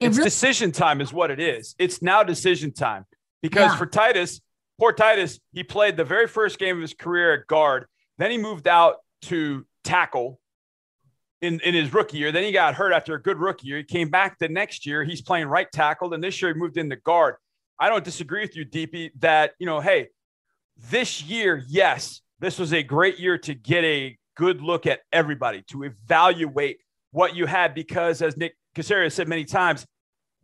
it 0.00 0.06
it's 0.06 0.16
really- 0.16 0.26
decision 0.26 0.72
time 0.72 1.00
is 1.00 1.12
what 1.12 1.30
it 1.30 1.38
is. 1.40 1.74
It's 1.78 2.02
now 2.02 2.22
decision 2.22 2.72
time. 2.72 3.04
Because 3.42 3.72
yeah. 3.72 3.76
for 3.76 3.86
Tytus, 3.86 4.40
poor 4.78 4.92
Tytus, 4.92 5.38
he 5.52 5.62
played 5.62 5.96
the 5.96 6.04
very 6.04 6.26
first 6.26 6.58
game 6.58 6.76
of 6.76 6.82
his 6.82 6.94
career 6.94 7.34
at 7.34 7.46
guard. 7.46 7.86
Then 8.18 8.30
he 8.30 8.38
moved 8.38 8.66
out 8.66 8.96
to 9.22 9.64
tackle 9.84 10.40
in, 11.42 11.60
in 11.60 11.74
his 11.74 11.92
rookie 11.92 12.18
year. 12.18 12.32
Then 12.32 12.44
he 12.44 12.52
got 12.52 12.74
hurt 12.74 12.92
after 12.92 13.14
a 13.14 13.22
good 13.22 13.38
rookie 13.38 13.68
year. 13.68 13.78
He 13.78 13.84
came 13.84 14.10
back 14.10 14.38
the 14.38 14.48
next 14.48 14.86
year. 14.86 15.04
He's 15.04 15.22
playing 15.22 15.46
right 15.46 15.70
tackle. 15.72 16.12
And 16.12 16.22
this 16.22 16.40
year 16.40 16.52
he 16.52 16.58
moved 16.58 16.76
into 16.76 16.96
guard. 16.96 17.36
I 17.78 17.88
don't 17.88 18.04
disagree 18.04 18.42
with 18.42 18.56
you, 18.56 18.66
DP, 18.66 19.10
that, 19.20 19.52
you 19.58 19.66
know, 19.66 19.80
hey, 19.80 20.08
this 20.90 21.22
year, 21.22 21.62
yes, 21.68 22.20
this 22.38 22.58
was 22.58 22.72
a 22.72 22.82
great 22.82 23.18
year 23.18 23.38
to 23.38 23.54
get 23.54 23.84
a 23.84 24.18
good 24.36 24.60
look 24.60 24.86
at 24.86 25.00
everybody, 25.12 25.62
to 25.68 25.84
evaluate 25.84 26.78
what 27.10 27.34
you 27.34 27.46
had, 27.46 27.74
because 27.74 28.22
as 28.22 28.36
Nick 28.36 28.54
Caserio 28.76 29.10
said 29.10 29.28
many 29.28 29.44
times, 29.44 29.86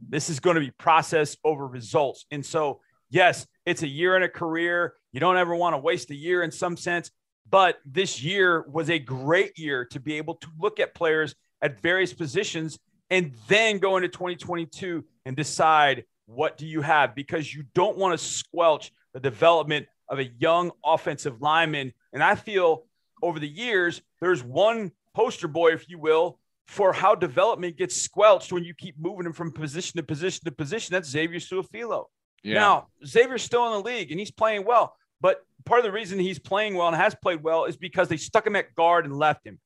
this 0.09 0.29
is 0.29 0.41
going 0.41 0.55
to 0.55 0.61
be 0.61 0.71
process 0.73 1.37
over 1.45 1.67
results. 1.67 2.27
And 2.31 2.45
so, 2.45 2.81
yes, 3.11 3.47
it's 3.65 3.83
a 3.83 3.89
year 3.89 4.17
in 4.17 4.23
a 4.23 4.29
career. 4.29 4.95
You 5.13 5.21
don't 5.21 5.37
ever 5.37 5.55
want 5.55 5.75
to 5.75 5.79
waste 5.79 6.11
a 6.11 6.15
year 6.15 6.43
in 6.43 6.51
some 6.51 6.77
sense, 6.77 7.11
but 7.51 7.79
this 7.85 8.23
year 8.23 8.65
was 8.69 8.91
a 8.91 8.99
great 8.99 9.59
year 9.59 9.85
to 9.87 10.01
be 10.01 10.15
able 10.15 10.35
to 10.37 10.49
look 10.59 10.81
at 10.81 10.95
players 10.95 11.35
at 11.63 11.81
various 11.81 12.13
positions 12.13 12.79
and 13.11 13.33
then 13.49 13.79
go 13.79 13.97
into 13.97 14.09
2022 14.09 15.05
and 15.25 15.37
decide 15.37 16.05
what 16.27 16.57
do 16.57 16.67
you 16.67 16.83
have 16.83 17.15
because 17.15 17.55
you 17.55 17.65
don't 17.75 17.97
want 17.97 18.19
to 18.19 18.25
squelch 18.25 18.93
the 19.15 19.21
development 19.21 19.87
of 20.09 20.19
a 20.19 20.25
young 20.39 20.73
offensive 20.85 21.41
lineman. 21.41 21.93
And 22.13 22.23
I 22.23 22.35
feel 22.35 22.85
over 23.23 23.39
the 23.39 23.49
years, 23.49 24.03
there's 24.21 24.43
one 24.43 24.93
poster 25.15 25.49
boy, 25.49 25.73
if 25.73 25.89
you 25.89 25.99
will, 25.99 26.39
for 26.67 26.93
how 26.93 27.15
development 27.15 27.77
gets 27.77 27.97
squelched 28.01 28.53
when 28.53 28.65
you 28.65 28.75
keep 28.75 28.99
moving 28.99 29.25
him 29.25 29.33
from 29.33 29.53
position 29.53 29.97
to 29.99 30.03
position 30.03 30.45
to 30.45 30.51
position. 30.51 30.93
That's 30.93 31.09
Xavier 31.09 31.39
Su'a-Filo. 31.39 32.07
Yeah. 32.43 32.55
Now, 32.55 32.89
Xavier's 33.05 33.43
still 33.43 33.67
in 33.67 33.73
the 33.73 33.89
league 33.89 34.11
and 34.11 34.19
he's 34.19 34.31
playing 34.31 34.65
well. 34.65 34.95
But 35.21 35.45
part 35.65 35.81
of 35.81 35.85
the 35.85 35.93
reason 35.93 36.19
he's 36.19 36.39
playing 36.39 36.75
well 36.75 36.89
and 36.89 36.97
has 36.97 37.15
played 37.15 37.43
well 37.43 37.65
is 37.65 37.77
because 37.77 38.09
they 38.09 38.17
stuck 38.17 38.47
him 38.47 38.57
at 38.57 38.75
guard 38.75 39.05
and 39.05 39.17
left 39.17 39.47
him. 39.47 39.59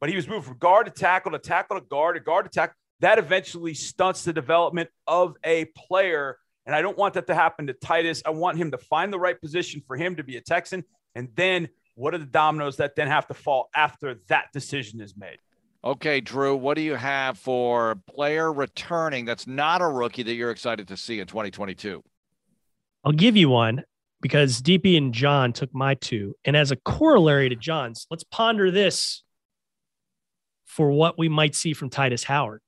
But 0.00 0.10
he 0.10 0.16
was 0.16 0.28
moved 0.28 0.46
from 0.46 0.58
guard 0.58 0.86
to 0.86 0.92
tackle 0.92 1.32
to 1.32 1.38
tackle 1.38 1.78
to 1.78 1.84
guard 1.84 2.16
to 2.16 2.20
guard 2.20 2.44
to 2.44 2.50
tackle. 2.50 2.74
That 3.00 3.18
eventually 3.18 3.74
stunts 3.74 4.24
the 4.24 4.32
development 4.32 4.90
of 5.06 5.36
a 5.44 5.66
player. 5.76 6.38
And 6.64 6.74
I 6.74 6.82
don't 6.82 6.96
want 6.96 7.14
that 7.14 7.26
to 7.28 7.34
happen 7.34 7.66
to 7.68 7.74
Tytus. 7.74 8.22
I 8.26 8.30
want 8.30 8.58
him 8.58 8.70
to 8.72 8.78
find 8.78 9.12
the 9.12 9.18
right 9.18 9.40
position 9.40 9.82
for 9.86 9.96
him 9.96 10.16
to 10.16 10.24
be 10.24 10.36
a 10.36 10.40
Texan. 10.40 10.84
And 11.14 11.28
then 11.34 11.68
what 11.94 12.14
are 12.14 12.18
the 12.18 12.26
dominoes 12.26 12.76
that 12.76 12.96
then 12.96 13.08
have 13.08 13.26
to 13.28 13.34
fall 13.34 13.70
after 13.74 14.20
that 14.28 14.52
decision 14.52 15.00
is 15.00 15.16
made? 15.16 15.38
Okay, 15.84 16.20
Drew, 16.20 16.56
what 16.56 16.74
do 16.74 16.82
you 16.82 16.94
have 16.94 17.38
for 17.38 17.96
player 18.08 18.52
returning 18.52 19.24
that's 19.24 19.46
not 19.46 19.82
a 19.82 19.86
rookie 19.86 20.24
that 20.24 20.34
you're 20.34 20.50
excited 20.50 20.88
to 20.88 20.96
see 20.96 21.20
in 21.20 21.26
2022? 21.26 22.02
I'll 23.04 23.12
give 23.12 23.36
you 23.36 23.48
one 23.50 23.84
because 24.26 24.60
DP 24.60 24.98
and 24.98 25.14
John 25.14 25.52
took 25.52 25.72
my 25.72 25.94
two. 25.94 26.34
And 26.44 26.56
as 26.56 26.72
a 26.72 26.76
corollary 26.76 27.48
to 27.48 27.54
John's, 27.54 28.08
let's 28.10 28.24
ponder 28.24 28.72
this 28.72 29.22
for 30.64 30.90
what 30.90 31.16
we 31.16 31.28
might 31.28 31.54
see 31.54 31.74
from 31.74 31.90
Tytus 31.90 32.24
Howard. 32.24 32.60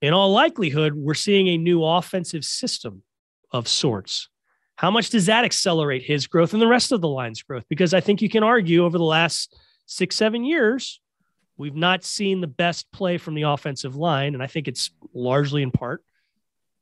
In 0.00 0.12
all 0.12 0.30
likelihood, 0.30 0.94
we're 0.94 1.14
seeing 1.14 1.48
a 1.48 1.58
new 1.58 1.82
offensive 1.82 2.44
system 2.44 3.02
of 3.50 3.66
sorts. 3.66 4.28
How 4.76 4.92
much 4.92 5.10
does 5.10 5.26
that 5.26 5.44
accelerate 5.44 6.04
his 6.04 6.28
growth 6.28 6.52
and 6.52 6.62
the 6.62 6.68
rest 6.68 6.92
of 6.92 7.00
the 7.00 7.08
line's 7.08 7.42
growth? 7.42 7.64
Because 7.68 7.92
I 7.92 7.98
think 7.98 8.22
you 8.22 8.28
can 8.28 8.44
argue 8.44 8.84
over 8.84 8.98
the 8.98 9.02
last 9.02 9.58
six, 9.86 10.14
seven 10.14 10.44
years, 10.44 11.00
we've 11.56 11.74
not 11.74 12.04
seen 12.04 12.40
the 12.40 12.46
best 12.46 12.86
play 12.92 13.18
from 13.18 13.34
the 13.34 13.42
offensive 13.42 13.96
line. 13.96 14.34
And 14.34 14.44
I 14.44 14.46
think 14.46 14.68
it's 14.68 14.92
largely 15.12 15.64
in 15.64 15.72
part 15.72 16.04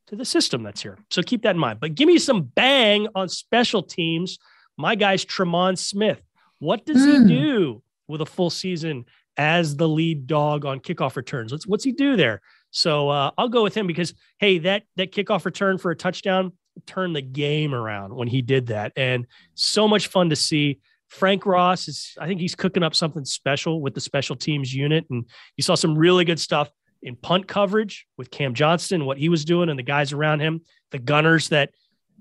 to 0.07 0.15
the 0.15 0.25
system 0.25 0.63
that's 0.63 0.81
here. 0.81 0.97
So 1.11 1.21
keep 1.21 1.43
that 1.43 1.55
in 1.55 1.59
mind. 1.59 1.79
But 1.79 1.95
give 1.95 2.07
me 2.07 2.17
some 2.17 2.43
bang 2.43 3.07
on 3.13 3.29
special 3.29 3.83
teams. 3.83 4.39
My 4.77 4.95
guy's 4.95 5.25
Tremon 5.25 5.77
Smith. 5.77 6.21
What 6.59 6.85
does 6.85 6.97
mm. 6.97 7.11
he 7.11 7.17
hmm. 7.17 7.27
do 7.27 7.83
with 8.07 8.21
a 8.21 8.25
full 8.25 8.49
season 8.49 9.05
as 9.37 9.75
the 9.75 9.87
lead 9.87 10.27
dog 10.27 10.65
on 10.65 10.79
kickoff 10.79 11.15
returns? 11.15 11.51
What's 11.51 11.67
what's 11.67 11.83
he 11.83 11.91
do 11.91 12.15
there? 12.15 12.41
So 12.71 13.09
uh, 13.09 13.31
I'll 13.37 13.49
go 13.49 13.63
with 13.63 13.75
him 13.75 13.87
because 13.87 14.13
hey, 14.39 14.59
that 14.59 14.83
that 14.95 15.11
kickoff 15.11 15.45
return 15.45 15.77
for 15.77 15.91
a 15.91 15.95
touchdown 15.95 16.53
turned 16.85 17.15
the 17.15 17.21
game 17.21 17.73
around 17.73 18.15
when 18.15 18.27
he 18.27 18.41
did 18.41 18.67
that, 18.67 18.93
and 18.95 19.27
so 19.55 19.87
much 19.87 20.07
fun 20.07 20.29
to 20.29 20.35
see. 20.35 20.79
Frank 21.09 21.45
Ross 21.45 21.87
is, 21.87 22.15
I 22.19 22.27
think 22.27 22.41
he's 22.41 22.53
cooking 22.53 22.83
up 22.83 22.93
something 22.93 23.23
special 23.23 23.81
with 23.81 23.93
the 23.93 24.01
special 24.01 24.35
teams 24.35 24.73
unit, 24.73 25.05
and 25.09 25.23
you 25.55 25.63
saw 25.63 25.73
some 25.73 25.97
really 25.97 26.25
good 26.25 26.39
stuff 26.39 26.69
in 27.01 27.15
punt 27.15 27.47
coverage 27.47 28.05
with 28.17 28.31
Cam 28.31 28.53
Johnston, 28.53 29.05
what 29.05 29.17
he 29.17 29.29
was 29.29 29.45
doing, 29.45 29.69
and 29.69 29.77
the 29.77 29.83
guys 29.83 30.13
around 30.13 30.39
him, 30.39 30.61
the 30.91 30.99
gunners 30.99 31.49
that, 31.49 31.71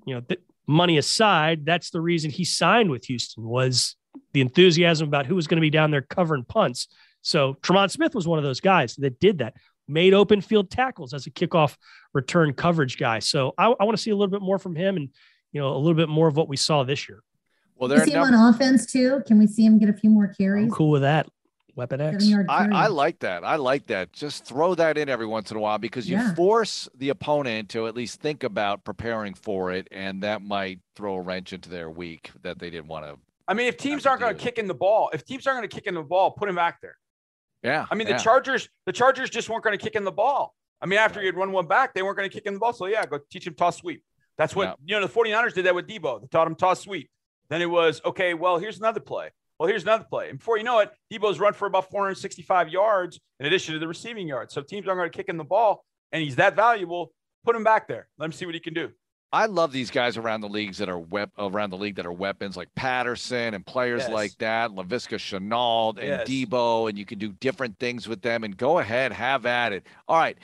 you 0.05 0.15
know, 0.15 0.21
th- 0.21 0.41
money 0.67 0.99
aside, 0.99 1.65
that's 1.65 1.91
the 1.91 2.01
reason 2.01 2.31
he 2.31 2.45
signed 2.45 2.91
with 2.91 3.05
Houston 3.07 3.45
was 3.45 3.97
the 4.33 4.41
enthusiasm 4.41 5.09
about 5.09 5.27
who 5.27 5.35
was 5.35 5.47
going 5.47 5.57
to 5.57 5.63
be 5.63 5.71
down 5.71 5.91
there 5.91 6.03
covering 6.03 6.45
punts. 6.45 6.89
So 7.23 7.55
Tremon 7.63 7.91
Smith 7.91 8.15
was 8.15 8.29
one 8.29 8.39
of 8.39 8.45
those 8.45 8.61
guys 8.61 8.95
that 8.97 9.19
did 9.21 9.39
that, 9.39 9.55
made 9.89 10.15
open 10.15 10.41
field 10.41 10.71
tackles 10.71 11.15
as 11.15 11.27
a 11.27 11.31
kickoff 11.31 11.77
return 12.13 12.53
coverage 12.53 12.99
guy. 12.99 13.19
So 13.21 13.53
I, 13.57 13.67
I 13.67 13.85
want 13.85 13.97
to 13.97 14.03
see 14.03 14.11
a 14.11 14.17
little 14.17 14.31
bit 14.31 14.43
more 14.43 14.59
from 14.59 14.75
him 14.75 14.97
and, 14.97 15.09
you 15.53 15.61
know, 15.61 15.75
a 15.75 15.79
little 15.79 15.95
bit 15.95 16.09
more 16.09 16.29
of 16.29 16.37
what 16.37 16.49
we 16.49 16.57
saw 16.57 16.83
this 16.83 17.09
year. 17.09 17.23
Well, 17.77 17.89
there 17.89 18.05
see 18.05 18.13
him 18.13 18.23
on 18.23 18.55
offense 18.55 18.87
too. 18.87 19.23
Can 19.27 19.39
we 19.39 19.47
see 19.47 19.65
him 19.65 19.79
get 19.79 19.89
a 19.89 19.93
few 19.93 20.11
more 20.11 20.29
carries? 20.29 20.65
I'm 20.65 20.71
cool 20.71 20.91
with 20.91 21.03
that. 21.03 21.29
Weapon 21.77 22.01
X. 22.01 22.27
I, 22.49 22.69
I, 22.73 22.87
like 22.87 23.19
that. 23.21 23.45
I 23.45 23.57
like 23.57 23.87
that. 23.89 24.13
Just 24.13 24.47
throw 24.47 24.75
that 24.75 24.97
in 24.97 25.11
every 25.11 25.27
once 25.27 25.51
in 25.51 25.59
a 25.59 25.61
while 25.61 25.77
because 25.77 26.09
you 26.09 26.17
yeah. 26.17 26.35
force 26.35 26.89
the 26.97 27.11
opponent 27.11 27.69
to 27.71 27.87
at 27.87 27.95
least 27.95 28.21
think 28.21 28.43
about 28.43 28.83
preparing 28.83 29.35
for 29.35 29.71
it, 29.71 29.87
and 29.91 30.23
that 30.23 30.41
might 30.43 30.81
throw 30.95 31.17
a 31.17 31.21
wrench 31.21 31.53
into 31.53 31.69
their 31.69 31.91
week 31.91 32.31
that 32.43 32.59
they 32.59 32.71
didn't 32.71 32.89
want 32.89 33.05
to. 33.05 33.19
I 33.47 33.55
mean, 33.55 33.69
if 33.69 33.77
teams 33.77 34.07
aren't 34.07 34.21
going 34.21 34.35
to 34.35 34.43
kick 34.43 34.59
in 34.59 34.67
the 34.67 34.75
ball, 34.75 35.11
if 35.13 35.25
teams 35.25 35.47
aren't 35.47 35.59
going 35.59 35.69
to 35.69 35.75
kick 35.75 35.87
in 35.87 35.95
the 35.95 36.03
ball, 36.03 36.31
put 36.31 36.49
him 36.49 36.57
back 36.57 36.81
there. 36.81 36.97
Yeah. 37.63 37.87
I 37.91 37.95
mean, 37.95 38.09
yeah. 38.09 38.17
the 38.17 38.23
Chargers, 38.23 38.69
the 38.87 38.93
Chargers 38.93 39.29
just 39.29 39.49
weren't 39.49 39.63
going 39.63 39.79
to 39.79 39.83
kick 39.83 39.95
in 39.95 40.05
the 40.05 40.13
ball. 40.13 40.55
I 40.81 40.87
mean, 40.87 40.99
after 40.99 41.19
right. 41.19 41.25
he 41.25 41.27
had 41.27 41.37
run 41.37 41.53
one 41.53 41.67
back, 41.67 41.95
they 41.95 42.03
weren't 42.03 42.17
going 42.17 42.29
to 42.29 42.35
kick 42.35 42.47
in 42.47 42.55
the 42.55 42.61
ball. 42.61 42.73
So 42.73 42.87
yeah, 42.87 43.05
go 43.07 43.19
teach 43.31 43.47
him 43.47 43.55
toss 43.55 43.77
sweep. 43.77 44.03
That's 44.39 44.57
what 44.57 44.65
yeah. 44.85 44.95
you 44.97 45.01
know. 45.01 45.07
The 45.07 45.13
49ers 45.13 45.55
did 45.55 45.67
that 45.67 45.75
with 45.75 45.87
Deebo. 45.87 46.21
They 46.23 46.27
taught 46.27 46.47
him 46.47 46.55
toss 46.55 46.83
sweep. 46.83 47.11
Then 47.49 47.63
it 47.63 47.71
was 47.71 48.01
okay. 48.05 48.35
Well, 48.35 48.59
here's 48.59 48.79
another 48.79 49.01
play. 49.01 49.31
Well, 49.59 49.69
here's 49.69 49.85
another 49.85 50.05
play. 50.05 50.29
And 50.29 50.39
before 50.39 50.59
you 50.59 50.65
know 50.65 50.81
it, 50.81 50.91
Deebo's 51.13 51.41
run 51.41 51.55
for 51.55 51.67
about 51.67 51.91
465 51.91 52.69
yards 52.69 53.19
in 53.41 53.47
addition 53.47 53.75
to 53.75 53.81
the 53.81 53.89
receiving 53.89 54.29
yards. 54.29 54.53
So 54.53 54.63
teams 54.63 54.87
aren't 54.87 54.99
going 54.99 55.11
to 55.11 55.17
kick 55.17 55.29
in 55.29 55.37
the 55.37 55.45
ball, 55.45 55.85
and 56.13 56.23
he's 56.23 56.37
that 56.37 56.55
valuable. 56.55 57.13
Put 57.45 57.57
him 57.57 57.65
back 57.65 57.89
there. 57.89 58.09
Let 58.19 58.27
him 58.27 58.33
see 58.33 58.45
what 58.45 58.55
he 58.55 58.61
can 58.61 58.75
do. 58.75 58.91
I 59.33 59.47
love 59.47 59.73
these 59.73 59.91
guys 59.91 60.17
around 60.17 60.41
the 60.41 60.49
leagues 60.49 60.79
that 60.79 60.89
are 60.89 60.99
wep- 60.99 61.33
around 61.39 61.71
the 61.71 61.77
league 61.77 61.97
that 61.97 62.07
are 62.07 62.13
weapons 62.13 62.57
like 62.57 62.69
Patterson 62.75 63.55
and 63.55 63.67
players 63.67 64.03
yes. 64.03 64.11
like 64.11 64.39
that, 64.39 64.71
Laviska 64.71 65.19
Shenault 65.19 65.99
and 65.99 66.07
yes. 66.07 66.29
Deebo, 66.29 66.89
and 66.89 66.97
you 66.97 67.05
can 67.05 67.19
do 67.19 67.33
different 67.33 67.79
things 67.79 68.09
with 68.09 68.23
them. 68.23 68.45
And 68.45 68.57
go 68.57 68.79
ahead, 68.79 69.13
have 69.13 69.45
at 69.45 69.73
it. 69.73 69.87
All 70.07 70.17
right, 70.17 70.39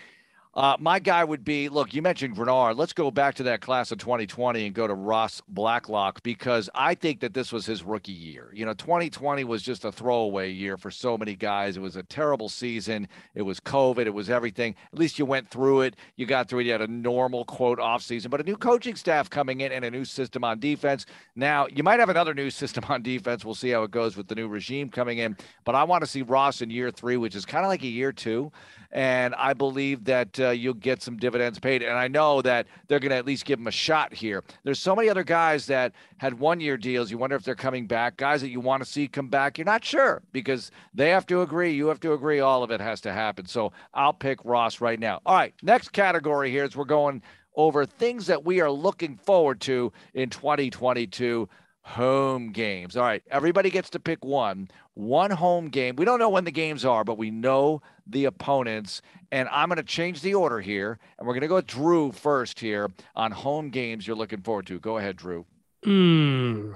uh, 0.55 0.77
my 0.79 0.99
guy 0.99 1.25
would 1.25 1.45
be 1.45 1.71
look, 1.71 1.95
you 1.95 2.03
mentioned 2.03 2.37
Greenard. 2.37 2.77
Let's 2.77 2.93
go 2.93 3.11
back 3.11 3.35
to 3.37 3.43
that 3.45 3.63
class 3.63 3.91
of 3.91 3.99
2020 3.99 4.67
and 4.67 4.75
go 4.75 4.87
to 4.87 4.93
Ross 4.93 5.41
Blacklock 5.49 6.23
because 6.23 6.69
I 6.75 6.95
think 6.95 7.21
that 7.21 7.33
this 7.33 7.53
was 7.53 7.65
his 7.65 7.83
rookie 7.83 8.13
year. 8.13 8.51
You 8.53 8.67
know, 8.67 8.75
2020 8.75 9.45
was 9.45 9.63
just 9.63 9.87
a 9.87 9.93
throwaway 9.93 10.51
year 10.51 10.77
for 10.77 10.91
so 10.91 11.17
many 11.17 11.37
guys. 11.37 11.79
It 11.79 11.81
was 11.81 11.97
a 11.97 12.03
terrible 12.03 12.51
season. 12.51 13.09
It 13.35 13.43
was 13.43 13.61
COVID. 13.61 14.05
It 14.05 14.13
was 14.13 14.29
everything. 14.29 14.75
At 14.93 14.99
least 14.99 15.19
you 15.19 15.25
went 15.25 15.49
through 15.49 15.83
it. 15.83 15.97
You 16.17 16.27
got 16.27 16.51
through 16.51 16.61
it. 16.61 16.67
You 16.67 16.73
had 16.73 16.83
a 16.83 16.87
normal, 16.87 17.47
quote, 17.47 17.81
off 17.81 18.03
season, 18.03 18.31
but 18.31 18.41
a 18.41 18.45
new 18.45 18.57
coaching 18.57 18.95
staff 18.95 19.31
coming 19.31 19.63
in 19.63 19.73
and 19.73 19.87
a 19.87 19.91
new 19.91 20.05
system 20.05 20.45
on 20.45 20.61
defense. 20.61 21.07
Now, 21.35 21.67
you 21.69 21.83
might 21.83 21.99
have 21.99 22.11
another 22.11 22.35
new 22.35 22.51
system 22.63 22.85
on 22.91 23.03
defense. 23.03 23.43
We'll 23.43 23.55
see 23.55 23.71
how 23.71 23.85
it 23.85 23.91
goes 23.91 24.19
with 24.19 24.29
the 24.29 24.35
new 24.35 24.49
regime 24.49 24.91
coming 24.91 25.17
in. 25.17 25.35
But 25.65 25.77
I 25.77 25.85
want 25.85 26.05
to 26.05 26.07
see 26.07 26.21
Ross 26.21 26.61
in 26.61 26.69
year 26.69 26.91
three, 26.91 27.17
which 27.17 27.35
is 27.35 27.47
kind 27.47 27.65
of 27.65 27.71
like 27.71 27.83
a 27.83 27.89
year 27.89 28.13
two 28.13 28.53
and 28.93 29.35
I 29.37 29.55
believe 29.55 30.05
that 30.05 30.39
uh, 30.43 30.51
you'll 30.51 30.75
get 30.75 31.03
some 31.03 31.17
dividends 31.17 31.59
paid. 31.59 31.83
And 31.83 31.99
I 31.99 32.09
know 32.09 32.43
that 32.43 32.67
they're 32.89 32.99
going 32.99 33.11
to 33.11 33.17
at 33.17 33.27
least 33.27 33.45
give 33.45 33.59
him 33.59 33.67
a 33.67 33.73
shot 33.73 34.13
here. 34.13 34.43
There's 34.65 34.79
so 34.79 34.97
many 34.97 35.09
other 35.09 35.25
guys 35.25 35.67
that 35.67 35.93
had 36.19 36.39
one 36.39 36.61
year 36.61 36.77
deals. 36.77 37.11
You 37.11 37.19
wonder 37.19 37.37
if 37.37 37.45
they're 37.45 37.55
coming 37.55 37.87
back. 37.87 38.17
Guys 38.17 38.41
that 38.41 38.51
you 38.51 38.61
want 38.61 38.83
to 38.83 38.89
see 38.89 39.09
come 39.09 39.29
back, 39.29 39.59
you're 39.59 39.65
not 39.65 39.85
sure 39.85 40.23
because 40.33 40.71
they 40.95 41.11
have 41.11 41.27
to 41.27 41.43
agree. 41.43 41.73
You 41.73 41.87
have 41.89 42.01
to 42.01 42.13
agree. 42.13 42.41
All 42.41 42.63
of 42.63 42.71
it 42.71 42.81
has 42.81 43.01
to 43.03 43.13
happen. 43.13 43.47
So 43.47 43.73
I'll 43.95 44.13
pick 44.13 44.39
Ross 44.45 44.81
right 44.81 44.99
now. 44.99 45.21
All 45.27 45.37
right, 45.37 45.55
next 45.63 45.93
category 45.93 46.51
here 46.51 46.65
is 46.65 46.77
we're 46.77 46.85
going 46.85 47.23
over 47.55 47.85
things 47.85 48.27
that 48.27 48.45
we 48.45 48.61
are 48.61 48.71
looking 48.71 49.17
forward 49.17 49.61
to 49.61 49.93
in 50.15 50.31
2022. 50.31 51.49
Home 51.83 52.53
games. 52.53 52.97
All 52.97 53.05
right, 53.05 53.23
everybody 53.31 53.71
gets 53.71 53.91
to 53.91 54.01
pick 54.01 54.25
one. 54.25 54.69
One 54.95 55.31
home 55.31 55.69
game. 55.69 55.97
We 55.97 56.05
don't 56.05 56.19
know 56.19 56.29
when 56.29 56.45
the 56.45 56.53
games 56.53 56.85
are, 56.85 57.05
but 57.05 57.19
we 57.19 57.31
know 57.31 57.83
the 58.07 58.27
opponents. 58.27 59.03
And 59.31 59.49
I'm 59.51 59.69
going 59.69 59.77
to 59.77 59.83
change 59.83 60.21
the 60.21 60.35
order 60.35 60.61
here, 60.61 60.99
and 61.19 61.27
we're 61.27 61.35
going 61.35 61.43
to 61.43 61.49
go 61.49 61.57
with 61.57 61.67
Drew 61.67 62.13
first 62.13 62.61
here 62.61 62.91
on 63.17 63.33
home 63.33 63.71
games 63.71 64.07
you're 64.07 64.17
looking 64.17 64.43
forward 64.43 64.67
to. 64.67 64.79
Go 64.79 64.99
ahead, 64.99 65.17
Drew. 65.17 65.47
Mm, 65.85 66.75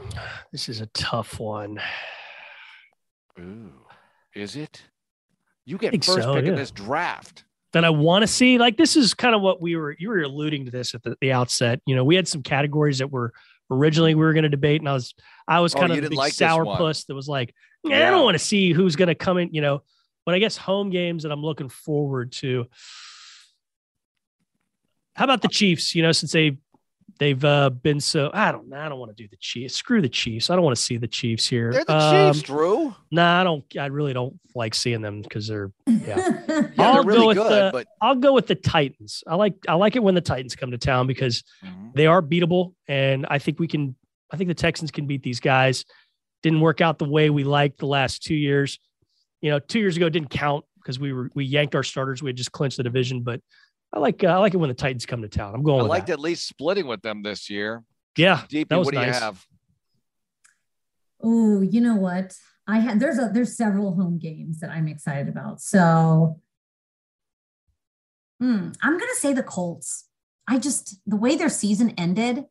this 0.51 0.69
is 0.69 0.81
a 0.81 0.87
tough 0.87 1.39
one. 1.39 1.81
Ooh, 3.39 3.73
is 4.35 4.57
it? 4.57 4.83
You 5.65 5.79
get 5.79 5.93
first 6.05 6.23
so, 6.23 6.35
pick 6.35 6.47
in 6.47 6.55
this 6.55 6.71
draft. 6.71 7.45
that 7.73 7.85
I 7.85 7.91
want 7.91 8.23
to 8.23 8.27
see. 8.27 8.59
Like 8.59 8.77
this 8.77 8.97
is 8.97 9.15
kind 9.15 9.35
of 9.35 9.43
what 9.43 9.61
we 9.61 9.77
were 9.77 9.95
you 9.99 10.09
were 10.09 10.23
alluding 10.23 10.65
to 10.65 10.71
this 10.71 10.95
at 10.95 11.03
the, 11.03 11.17
the 11.21 11.33
outset. 11.33 11.81
You 11.87 11.95
know, 11.95 12.05
we 12.05 12.17
had 12.17 12.27
some 12.27 12.43
categories 12.43 12.99
that 12.99 13.11
were 13.11 13.33
originally 13.71 14.15
we 14.15 14.25
were 14.25 14.33
going 14.33 14.45
to 14.45 14.49
debate, 14.49 14.81
and 14.81 14.89
I 14.89 14.93
was 14.93 15.15
I 15.47 15.61
was 15.61 15.75
Oh, 15.75 15.81
kind 15.81 15.93
you 15.93 15.99
of 15.99 16.05
the 16.05 16.11
big 16.11 16.19
like 16.19 16.33
sourpuss 16.33 17.07
that 17.07 17.15
was 17.15 17.29
like, 17.29 17.55
yeah, 17.85 18.09
I 18.09 18.11
don't 18.11 18.25
want 18.25 18.35
to 18.35 18.45
see 18.45 18.73
who's 18.73 18.97
going 18.97 19.09
to 19.09 19.15
come 19.15 19.39
in. 19.39 19.53
You 19.53 19.61
know, 19.61 19.83
but 20.25 20.35
I 20.35 20.39
guess 20.39 20.57
home 20.57 20.91
games 20.91 21.23
that 21.23 21.33
I'm 21.33 21.43
looking 21.43 21.69
forward 21.69 22.33
to. 22.33 22.67
How 25.15 25.25
about 25.25 25.41
the 25.41 25.49
Chiefs? 25.49 25.95
You 25.95 26.03
know, 26.03 26.13
since 26.13 26.33
they 26.33 26.59
they've 27.19 27.43
uh, 27.45 27.71
been 27.71 28.01
so 28.01 28.31
I 28.35 28.53
don't 28.53 28.73
I 28.73 28.89
don't 28.89 28.99
want 28.99 29.17
to 29.17 29.23
do 29.23 29.29
the 29.31 29.37
Chiefs. 29.39 29.75
Screw 29.75 30.01
the 30.03 30.09
Chiefs. 30.09 30.51
I 30.51 30.55
don't 30.57 30.65
want 30.65 30.77
to 30.77 30.83
see 30.83 30.97
the 30.97 31.09
Chiefs 31.09 31.47
here. 31.47 31.73
They're 31.73 31.85
the 31.85 31.97
Um, 31.97 32.33
Chiefs, 32.35 32.43
Drew. 32.47 32.95
Nah, 33.11 33.41
I 33.41 33.45
don't. 33.45 33.65
I 33.79 33.87
really 33.87 34.13
don't 34.13 34.39
like 34.55 34.75
seeing 34.75 35.01
them 35.03 35.23
because 35.23 35.47
they're. 35.49 35.73
Yeah. 35.87 36.43
Yeah, 36.77 36.89
I'll 36.91 36.95
they're 36.95 37.03
go 37.03 37.09
really 37.09 37.27
with 37.29 37.37
good, 37.39 37.51
the- 37.51 37.71
but 37.73 37.87
I'll 38.01 38.15
go 38.17 38.33
with 38.33 38.47
the 38.47 38.55
Titans. 38.55 39.23
I 39.27 39.35
like 39.35 39.55
I 39.69 39.75
like 39.75 39.97
it 39.97 40.03
when 40.03 40.15
the 40.15 40.21
Titans 40.21 40.55
come 40.57 40.71
to 40.71 40.79
town 40.79 41.07
because 41.07 41.43
Mhm. 41.65 41.93
they 41.95 42.07
are 42.07 42.23
beatable, 42.23 42.75
and 42.89 43.27
I 43.29 43.39
think 43.39 43.59
we 43.59 43.67
can. 43.67 43.95
I 44.33 44.37
think 44.37 44.49
the 44.49 44.55
Texans 44.55 44.91
can 44.91 45.07
beat 45.07 45.23
these 45.23 45.41
guys. 45.41 45.85
Didn't 46.43 46.61
work 46.61 46.81
out 46.81 46.99
the 46.99 47.05
way 47.09 47.31
we 47.31 47.45
liked 47.45 47.79
the 47.79 47.87
last 47.87 48.23
two 48.23 48.35
years. 48.35 48.79
You 49.41 49.51
know, 49.51 49.59
two 49.59 49.79
years 49.79 49.97
ago 49.97 50.07
it 50.07 50.11
didn't 50.11 50.31
count 50.31 50.65
because 50.77 50.99
we 50.99 51.13
were 51.13 51.31
we 51.35 51.45
yanked 51.45 51.75
our 51.75 51.83
starters. 51.83 52.23
We 52.23 52.29
had 52.31 52.37
just 52.37 52.53
clinched 52.53 52.77
the 52.79 52.83
division, 52.83 53.23
but 53.23 53.41
I 53.97 53.99
like 53.99 54.23
uh, 54.23 54.27
I 54.27 54.37
like 54.37 54.53
it 54.53 54.59
when 54.59 54.69
the 54.69 54.75
Titans 54.75 55.07
come 55.07 55.23
to 55.23 55.29
town. 55.29 55.55
I'm 55.55 55.63
going 55.63 55.81
I 55.81 55.83
with 55.85 55.89
liked 55.89 56.09
that. 56.09 56.15
at 56.15 56.21
least 56.21 56.47
splitting 56.47 56.87
with 56.87 57.01
them 57.01 57.23
this 57.23 57.49
year. 57.49 57.83
Yeah, 58.15 58.43
DP, 58.47 58.69
that 58.69 58.79
was 58.79 58.85
what 58.85 58.95
do 58.95 59.01
you 59.01 59.07
have? 59.07 59.43
Oh, 61.23 61.63
you 61.63 61.81
know 61.81 61.97
what? 61.97 62.35
I 62.67 62.81
had 62.81 63.01
there's 63.01 63.19
a 63.19 63.31
there's 63.33 63.57
several 63.57 63.95
home 63.95 64.19
games 64.19 64.61
that 64.61 64.69
I'm 64.69 64.87
excited 64.87 65.29
about. 65.29 65.63
So 65.63 66.41
hmm, 68.39 68.69
I'm 68.83 68.99
gonna 68.99 69.15
say 69.15 69.33
the 69.33 69.43
Colts. 69.43 70.05
I 70.47 70.59
just 70.59 71.01
the 71.07 71.17
way 71.17 71.37
their 71.37 71.49
season 71.49 71.95
ended, 71.97 72.45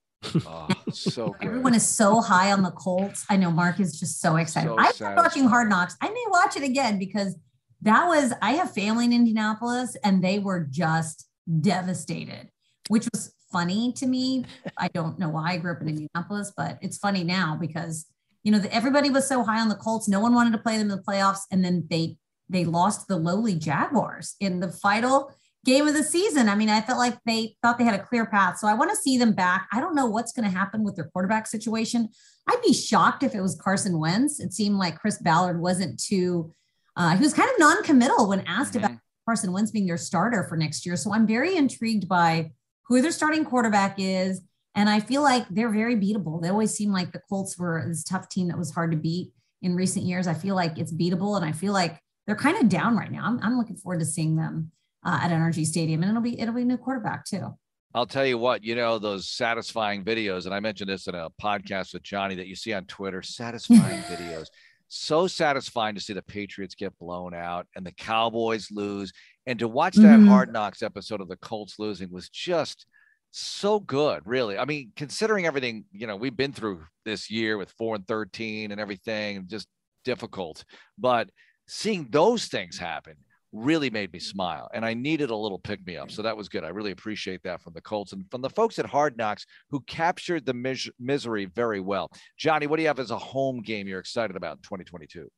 Oh, 0.48 0.68
so 0.92 1.28
good. 1.40 1.46
everyone 1.46 1.76
is 1.76 1.88
so 1.88 2.22
high 2.22 2.52
on 2.52 2.64
the 2.64 2.72
Colts. 2.72 3.24
I 3.30 3.38
know 3.38 3.52
Mark 3.52 3.80
is 3.80 4.00
just 4.00 4.20
so 4.20 4.38
excited. 4.38 4.70
So 4.70 4.80
I 4.80 4.92
started 4.94 5.22
watching. 5.22 5.46
Hard 5.48 5.70
Knocks. 5.70 5.96
I 6.02 6.10
may 6.10 6.26
watch 6.30 6.58
it 6.58 6.64
again 6.64 6.98
because 6.98 7.36
that 7.84 8.08
was 8.08 8.34
I 8.42 8.54
have 8.54 8.74
family 8.74 9.06
in 9.06 9.14
Indianapolis 9.14 9.96
and 10.04 10.24
they 10.24 10.40
were 10.40 10.62
just 10.68 11.25
devastated, 11.62 12.50
which 12.88 13.08
was 13.14 13.34
funny 13.52 13.94
to 13.94 14.06
me. 14.06 14.46
I 14.78 14.88
don't 14.90 15.20
know 15.20 15.30
why 15.30 15.52
I 15.54 15.58
grew 15.58 15.72
up 15.74 15.82
in 15.82 15.90
Indianapolis, 15.90 16.52
but 16.56 16.78
it's 16.82 16.98
funny 16.98 17.24
now 17.24 17.58
because 17.60 18.06
you 18.44 18.52
know 18.52 18.60
the, 18.60 18.74
everybody 18.74 19.10
was 19.10 19.28
so 19.28 19.44
high 19.44 19.60
on 19.60 19.70
the 19.70 19.76
Colts. 19.76 20.08
No 20.08 20.20
one 20.20 20.34
wanted 20.34 20.52
to 20.54 20.60
play 20.60 20.78
them 20.78 20.92
in 20.92 20.98
the 20.98 21.04
playoffs, 21.04 21.42
and 21.52 21.64
then 21.64 21.88
they 21.90 22.18
they 22.50 22.64
lost 22.66 23.08
the 23.08 23.18
lowly 23.18 23.56
Jaguars 23.56 24.36
in 24.40 24.60
the 24.60 24.70
final 24.72 25.32
game 25.66 25.88
of 25.88 25.96
the 25.96 26.04
season. 26.04 26.48
I 26.48 26.54
mean, 26.54 26.70
I 26.70 26.80
felt 26.82 27.00
like 27.00 27.18
they 27.26 27.56
thought 27.64 27.80
they 27.80 27.86
had 27.86 28.00
a 28.00 28.04
clear 28.04 28.28
path. 28.28 28.60
So 28.60 28.68
I 28.68 28.76
want 28.76 28.92
to 28.92 28.96
see 28.96 29.18
them 29.18 29.34
back. 29.34 29.68
I 29.74 29.80
don't 29.80 29.96
know 29.96 30.06
what's 30.06 30.32
going 30.32 30.48
to 30.48 30.56
happen 30.56 30.84
with 30.84 30.96
their 30.96 31.06
quarterback 31.06 31.48
situation. 31.48 32.08
I'd 32.48 32.62
be 32.64 32.72
shocked 32.72 33.24
if 33.24 33.34
it 33.34 33.42
was 33.42 33.60
Carson 33.60 33.98
Wentz. 34.00 34.40
It 34.40 34.54
seemed 34.54 34.76
like 34.76 35.00
Chris 35.00 35.18
Ballard 35.18 35.60
wasn't 35.60 36.00
too. 36.00 36.54
Uh, 36.96 37.16
he 37.18 37.24
was 37.24 37.34
kind 37.34 37.50
of 37.50 37.56
non-committal 37.58 38.30
when 38.30 38.42
asked 38.42 38.76
about 38.76 38.92
Mhm. 38.92 39.00
Carson 39.26 39.52
Wentz 39.52 39.72
being 39.72 39.88
their 39.88 39.98
starter 39.98 40.44
for 40.44 40.56
next 40.56 40.86
year. 40.86 40.96
So 40.96 41.14
I'm 41.14 41.28
very 41.28 41.56
intrigued 41.56 42.08
by 42.08 42.52
who 42.88 43.02
their 43.02 43.12
starting 43.12 43.44
quarterback 43.44 43.96
is. 43.98 44.42
And 44.76 44.90
I 44.90 45.00
feel 45.00 45.24
like 45.24 45.48
they're 45.50 45.72
very 45.72 45.96
beatable. 45.96 46.42
They 46.42 46.50
always 46.50 46.74
seem 46.74 46.92
like 46.92 47.12
the 47.12 47.22
Colts 47.30 47.58
were 47.58 47.84
this 47.88 48.04
tough 48.04 48.30
team 48.30 48.50
that 48.50 48.58
was 48.58 48.72
hard 48.72 48.92
to 48.92 48.98
beat 48.98 49.32
in 49.62 49.76
recent 49.76 50.06
years. 50.06 50.28
I 50.28 50.34
feel 50.34 50.56
like 50.56 50.78
it's 50.78 50.94
beatable. 50.94 51.36
And 51.38 51.46
I 51.46 51.52
feel 51.52 51.74
like 51.74 52.00
they're 52.28 52.36
kind 52.36 52.58
of 52.58 52.70
down 52.70 52.96
right 52.96 53.12
now. 53.12 53.26
I'm, 53.26 53.40
I'm 53.42 53.58
looking 53.58 53.78
forward 53.78 54.00
to 54.00 54.06
seeing 54.06 54.36
them 54.36 54.72
uh, 55.06 55.20
at 55.22 55.32
NRG 55.32 55.66
Stadium. 55.66 56.04
And 56.04 56.10
it'll 56.10 56.22
be 56.22 56.40
it'll 56.40 56.54
be 56.54 56.64
a 56.64 56.66
new 56.66 56.78
quarterback 56.78 57.26
too. 57.26 57.56
I'll 57.96 58.06
tell 58.06 58.26
you 58.26 58.38
what, 58.38 58.62
you 58.62 58.76
know, 58.76 59.00
those 59.00 59.30
satisfying 59.30 60.04
videos, 60.04 60.46
and 60.46 60.54
I 60.54 60.60
mentioned 60.60 60.90
this 60.90 61.08
in 61.08 61.16
a 61.16 61.30
podcast 61.42 61.94
with 61.94 62.04
Johnny 62.04 62.36
that 62.36 62.48
you 62.48 62.54
see 62.54 62.74
on 62.74 62.84
Twitter, 62.88 63.22
satisfying 63.22 64.02
videos. 64.10 64.48
So 64.88 65.28
satisfying 65.28 65.96
to 65.96 66.02
see 66.02 66.14
the 66.14 66.22
Patriots 66.22 66.76
get 66.76 66.98
blown 67.00 67.34
out 67.34 67.68
and 67.76 67.86
the 67.86 67.92
Cowboys 67.92 68.70
lose. 68.72 69.12
And 69.46 69.60
to 69.60 69.68
watch 69.68 69.96
that 69.96 70.20
Mhm. 70.20 70.28
Hard 70.28 70.54
Knocks 70.54 70.82
episode 70.82 71.22
of 71.22 71.28
the 71.28 71.38
Colts 71.38 71.80
losing 71.80 72.12
was 72.12 72.30
just 72.30 72.86
so 73.32 73.80
good, 73.80 74.22
really. 74.26 74.58
I 74.58 74.66
mean, 74.66 74.94
considering 74.96 75.46
everything, 75.46 75.86
you 75.92 76.08
know, 76.08 76.16
we've 76.16 76.38
been 76.38 76.54
through 76.54 76.86
this 77.04 77.30
year 77.30 77.58
with 77.58 77.72
four 77.72 77.96
and 77.96 78.08
13 78.08 78.72
and 78.72 78.80
everything, 78.80 79.48
just 79.48 79.68
difficult. 80.04 80.64
But 80.98 81.30
seeing 81.68 82.10
those 82.12 82.46
things 82.46 82.78
happen 82.78 83.18
really 83.56 83.90
made 83.90 84.12
me 84.12 84.20
smile 84.20 84.70
and 84.74 84.86
I 84.86 84.94
needed 84.94 85.30
a 85.30 85.36
little 85.36 85.58
pick 85.60 85.86
me 85.88 85.96
up. 85.98 86.12
So 86.12 86.22
that 86.22 86.36
was 86.36 86.50
good. 86.50 86.64
I 86.64 86.70
really 86.70 86.92
appreciate 86.92 87.42
that 87.44 87.62
from 87.62 87.74
the 87.74 87.82
Colts 87.82 88.12
and 88.14 88.26
from 88.30 88.42
the 88.42 88.50
folks 88.50 88.78
at 88.80 88.86
Hard 88.86 89.18
Knocks 89.18 89.46
who 89.70 89.80
captured 89.82 90.46
the 90.46 90.54
mis- 90.54 90.90
misery 91.00 91.46
very 91.46 91.80
well. 91.80 92.12
Johnny, 92.38 92.68
what 92.68 92.76
do 92.78 92.82
you 92.84 92.88
have 92.90 93.00
as 93.00 93.12
a 93.12 93.18
home 93.18 93.62
game 93.62 93.88
you're 93.88 94.00
excited 94.00 94.36
about 94.36 94.58
in 94.58 94.64
2022? 94.64 95.30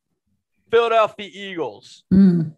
Philadelphia 0.71 1.29
Eagles. 1.31 2.03
Mm. 2.13 2.53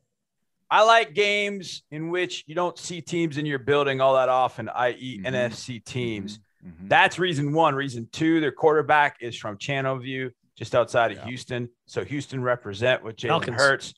I 0.71 0.83
like 0.83 1.13
games 1.13 1.83
in 1.91 2.09
which 2.09 2.43
you 2.47 2.55
don't 2.55 2.77
see 2.77 3.01
teams 3.01 3.37
in 3.37 3.45
your 3.45 3.59
building 3.59 4.01
all 4.01 4.15
that 4.15 4.29
often, 4.29 4.69
i.e., 4.69 5.19
Mhm. 5.19 5.25
NFC 5.27 5.79
teams. 5.83 6.39
Mhm. 6.65 6.89
That's 6.89 7.17
reason 7.19 7.53
one. 7.53 7.73
Reason 7.75 8.07
two, 8.11 8.39
their 8.39 8.51
quarterback 8.51 9.17
is 9.21 9.35
from 9.35 9.57
Channelview, 9.57 10.31
just 10.55 10.75
outside 10.75 11.11
of 11.11 11.17
Yeah. 11.17 11.25
Houston. 11.25 11.69
So 11.85 12.03
Houston 12.05 12.41
represent 12.41 13.03
with 13.03 13.15
Jalen 13.15 13.27
Falcons. 13.29 13.57
Hurts. 13.57 13.93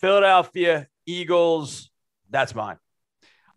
Philadelphia 0.00 0.88
Eagles. 1.06 1.90
That's 2.30 2.54
mine. 2.54 2.76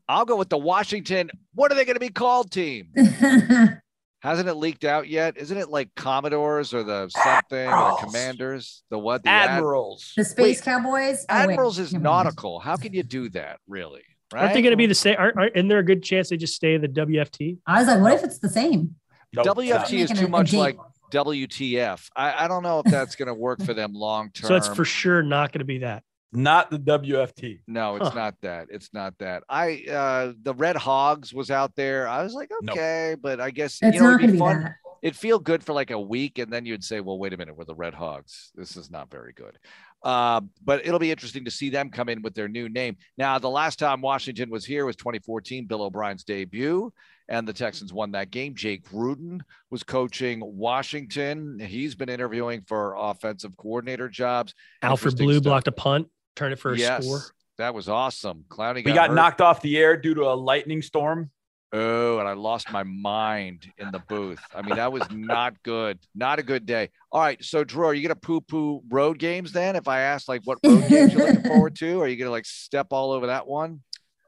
I'll 0.10 0.26
go 0.26 0.36
with 0.38 0.50
the 0.50 0.58
Washington. 0.58 1.30
What 1.54 1.72
are 1.72 1.76
they 1.76 1.84
going 1.86 1.96
to 1.96 2.00
be 2.00 2.10
called 2.10 2.52
team? 2.52 2.94
Hasn't 4.22 4.50
it 4.50 4.56
leaked 4.56 4.84
out 4.84 5.08
yet? 5.08 5.38
Isn't 5.38 5.58
it 5.58 5.70
like 5.70 5.94
Commodores 5.96 6.74
or 6.74 6.84
the 6.84 7.10
something 7.10 7.68
or 7.70 7.98
Commanders? 7.98 8.84
The 8.90 8.98
what? 8.98 9.24
The 9.24 9.30
Ad- 9.30 9.50
Admirals. 9.52 10.14
the 10.18 10.24
Space 10.26 10.62
Cowboys. 10.62 11.26
Oh, 11.30 11.36
wait. 11.36 11.52
Admirals 11.52 11.78
is 11.80 11.94
Never 11.94 12.04
mind. 12.04 12.26
nautical. 12.26 12.60
How 12.60 12.78
can 12.78 12.94
you 12.94 13.04
do 13.04 13.30
that, 13.30 13.60
really? 13.68 14.02
Right? 14.34 14.42
Aren't 14.44 14.54
they 14.56 14.62
going 14.62 14.72
to 14.72 14.78
be 14.78 14.88
the 14.88 14.96
same? 14.96 15.16
Aren't, 15.20 15.38
aren't, 15.38 15.56
isn't 15.56 15.68
there 15.68 15.80
a 15.80 15.86
good 15.86 16.04
chance 16.04 16.30
they 16.30 16.38
just 16.38 16.56
stay 16.56 16.74
in 16.74 16.82
the 16.82 16.88
WFT? 16.88 17.60
I 17.68 17.80
was 17.80 17.88
like, 17.88 18.02
what 18.02 18.14
if 18.14 18.24
it's 18.24 18.40
the 18.40 18.50
same? 18.50 18.96
No, 19.34 19.44
WFT 19.44 20.00
is 20.00 20.10
Making 20.10 20.16
too 20.16 20.24
a- 20.24 20.28
a 20.28 20.30
much 20.30 20.52
date. 20.52 20.58
like 20.58 20.78
WTF. 21.12 22.10
I, 22.16 22.46
I 22.46 22.48
don't 22.48 22.64
know 22.64 22.80
if 22.80 22.92
that's 22.92 23.16
going 23.16 23.28
to 23.28 23.34
work 23.34 23.62
for 23.64 23.74
them 23.74 23.94
long 23.94 24.32
term. 24.32 24.48
So 24.48 24.56
it's 24.56 24.68
for 24.68 24.84
sure 24.86 25.22
not 25.22 25.52
going 25.52 25.60
to 25.60 25.66
be 25.66 25.80
that. 25.80 26.04
Not 26.34 26.70
the 26.70 26.80
WFT. 26.80 27.60
No, 27.68 27.96
it's 27.96 28.10
Huh. 28.10 28.14
not 28.16 28.36
that. 28.42 28.68
It's 28.70 28.94
not 28.94 29.18
that. 29.20 29.44
I 29.50 29.84
uh 29.90 30.34
the 30.42 30.54
Red 30.54 30.76
Hogs 30.76 31.34
was 31.34 31.50
out 31.52 31.76
there. 31.76 32.08
I 32.08 32.24
was 32.24 32.34
like, 32.34 32.50
No. 32.62 32.74
okay, 32.74 33.16
but 33.22 33.40
I 33.40 33.50
guess 33.52 33.80
It's 33.82 33.96
you 33.96 34.02
know 34.02 34.12
not 34.12 34.20
it'd 34.20 34.22
be 34.22 34.28
to 34.28 34.34
be 34.34 34.40
fun. 34.40 34.64
that. 34.64 34.76
It'd 35.04 35.16
feel 35.16 35.38
good 35.38 35.64
for 35.64 35.74
like 35.74 35.92
a 35.92 36.00
week, 36.00 36.40
and 36.40 36.52
then 36.52 36.66
you'd 36.66 36.84
say, 36.84 37.02
well, 37.02 37.20
wait 37.20 37.32
a 37.32 37.38
minute, 37.38 37.56
we're 37.56 37.66
the 37.66 37.76
Red 37.76 37.94
Hogs. 37.94 38.52
This 38.56 38.76
is 38.76 38.90
not 38.90 39.12
very 39.12 39.32
good. 39.32 39.56
Uh, 40.04 40.42
but 40.66 40.84
it'll 40.88 40.98
be 41.00 41.12
interesting 41.12 41.46
to 41.46 41.52
see 41.52 41.70
them 41.70 41.92
come 41.92 42.10
in 42.10 42.24
with 42.24 42.34
their 42.34 42.48
new 42.48 42.68
name. 42.68 42.98
Now, 43.16 43.38
the 43.38 43.50
last 43.50 43.78
time 43.78 44.02
Washington 44.02 44.50
was 44.50 44.66
here 44.66 44.88
was 44.88 44.96
2014, 44.96 45.68
Bill 45.68 45.84
O'Brien's 45.84 46.24
debut, 46.24 46.92
and 47.30 47.48
the 47.48 47.54
Texans 47.54 47.94
won 47.94 48.12
that 48.14 48.32
game. 48.32 48.56
Jay 48.56 48.80
Gruden 48.80 49.42
was 49.70 49.84
coaching 49.84 50.42
Washington. 50.44 51.60
He's 51.60 51.94
been 51.94 52.10
interviewing 52.10 52.62
for 52.68 52.96
offensive 52.98 53.56
coordinator 53.56 54.10
jobs. 54.10 54.56
Alfred 54.82 55.16
Blue 55.18 55.34
stuff. 55.34 55.44
blocked 55.44 55.68
a 55.68 55.72
punt, 55.72 56.08
turned 56.38 56.54
it 56.54 56.60
for 56.60 56.72
a 56.74 56.78
yes, 56.78 57.04
score. 57.06 57.22
that 57.58 57.74
was 57.74 57.90
awesome. 57.90 58.46
Clowney 58.50 58.86
We 58.86 58.94
got 58.94 59.10
hurt. 59.10 59.16
knocked 59.16 59.42
off 59.42 59.62
the 59.62 59.78
air 59.78 59.98
due 59.98 60.14
to 60.16 60.22
a 60.24 60.34
lightning 60.36 60.82
storm. 60.82 61.32
Oh, 61.74 62.18
and 62.20 62.28
I 62.30 62.32
lost 62.34 62.72
my 62.72 62.84
mind 62.84 63.70
in 63.78 63.92
the 63.92 64.00
booth. 64.08 64.40
I 64.56 64.62
mean, 64.62 64.78
that 64.78 64.94
was 64.94 65.04
not 65.12 65.62
good. 65.64 66.00
Not 66.16 66.40
a 66.40 66.44
good 66.44 66.66
day. 66.66 66.90
All 67.12 67.20
right. 67.20 67.44
So, 67.44 67.66
Drew, 67.66 67.86
are 67.88 67.94
you 67.94 68.08
going 68.08 68.16
to 68.16 68.22
poo 68.22 68.40
poo 68.40 68.82
road 68.88 69.20
games 69.20 69.52
then? 69.52 69.76
If 69.76 69.90
I 69.90 70.00
ask, 70.00 70.30
like, 70.30 70.44
what 70.46 70.60
road 70.66 70.88
games 70.88 71.12
you're 71.14 71.28
looking 71.28 71.44
forward 71.44 71.76
to, 71.76 72.02
are 72.02 72.08
you 72.08 72.16
going 72.16 72.28
to 72.28 72.32
like 72.32 72.46
step 72.46 72.88
all 72.92 73.12
over 73.12 73.28
that 73.28 73.48
one? 73.48 73.82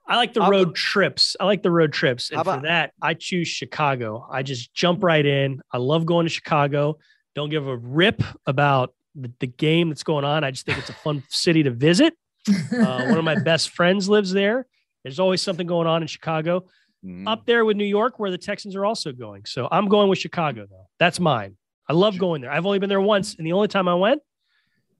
I 0.05 0.17
like 0.17 0.33
the 0.33 0.41
I'll 0.41 0.51
road 0.51 0.67
go- 0.69 0.73
trips. 0.73 1.37
I 1.39 1.45
like 1.45 1.63
the 1.63 1.71
road 1.71 1.93
trips. 1.93 2.29
And 2.29 2.37
How 2.39 2.43
for 2.43 2.61
that, 2.63 2.91
I 3.01 3.13
choose 3.13 3.47
Chicago. 3.47 4.27
I 4.29 4.43
just 4.43 4.73
jump 4.73 5.01
right 5.01 5.25
in. 5.25 5.61
I 5.71 5.77
love 5.77 6.05
going 6.05 6.25
to 6.25 6.29
Chicago. 6.31 6.97
Don't 7.35 7.49
give 7.49 7.67
a 7.67 7.77
rip 7.77 8.21
about 8.47 8.93
the, 9.21 9.31
the 9.39 9.47
game 9.47 9.89
that's 9.89 10.03
going 10.03 10.25
on. 10.25 10.43
I 10.43 10.51
just 10.51 10.65
think 10.65 10.77
it's 10.77 10.89
a 10.89 10.93
fun 10.93 11.23
city 11.29 11.63
to 11.63 11.71
visit. 11.71 12.13
Uh, 12.49 13.05
one 13.05 13.17
of 13.17 13.23
my 13.23 13.35
best 13.43 13.69
friends 13.69 14.09
lives 14.09 14.31
there. 14.31 14.65
There's 15.03 15.19
always 15.19 15.41
something 15.41 15.67
going 15.67 15.87
on 15.87 16.01
in 16.01 16.07
Chicago. 16.07 16.65
Mhm. 17.05 17.27
Up 17.27 17.45
there 17.45 17.63
with 17.63 17.77
New 17.77 17.85
York, 17.85 18.19
where 18.19 18.29
the 18.31 18.37
Texans 18.37 18.75
are 18.75 18.85
also 18.85 19.11
going. 19.13 19.45
So 19.45 19.69
I'm 19.71 19.87
going 19.87 20.09
with 20.09 20.19
Chicago, 20.19 20.65
though. 20.69 20.87
That's 20.99 21.19
mine. 21.19 21.55
I 21.87 21.93
love 21.93 22.17
going 22.17 22.41
there. 22.41 22.51
I've 22.51 22.65
only 22.65 22.79
been 22.79 22.89
there 22.89 22.99
once, 23.01 23.35
and 23.35 23.47
the 23.47 23.53
only 23.53 23.69
time 23.69 23.87
I 23.87 23.95
went, 23.95 24.21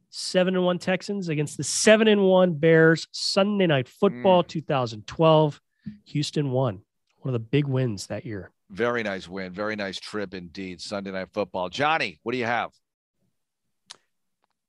seven 0.10 0.56
and 0.56 0.64
one 0.66 0.80
Texans 0.80 1.28
against 1.30 1.58
the 1.58 1.64
seven 1.64 2.08
and 2.08 2.24
one 2.24 2.54
Bears. 2.54 3.08
Sunday 3.12 3.68
night 3.68 3.88
football, 3.90 4.44
2012. 4.44 5.60
Houston 6.06 6.52
won. 6.52 6.82
One 7.20 7.34
of 7.34 7.42
the 7.42 7.46
big 7.48 7.66
wins 7.66 8.08
that 8.08 8.26
year. 8.26 8.52
Very 8.72 9.04
nice 9.04 9.28
win. 9.28 9.52
Very 9.52 9.76
nice 9.76 10.00
trip 10.00 10.34
indeed. 10.34 10.80
Sunday 10.80 11.12
night 11.12 11.30
football. 11.34 11.70
Johnny, 11.70 12.20
what 12.24 12.32
do 12.32 12.38
you 12.38 12.46
have? 12.46 12.72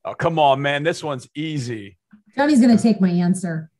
Oh, 0.04 0.14
come 0.14 0.38
on, 0.38 0.62
man. 0.62 0.82
This 0.82 1.02
one's 1.04 1.28
easy. 1.34 1.98
Johnny's 2.36 2.60
going 2.60 2.76
to 2.76 2.82
take 2.82 3.00
my 3.00 3.10
answer. 3.10 3.70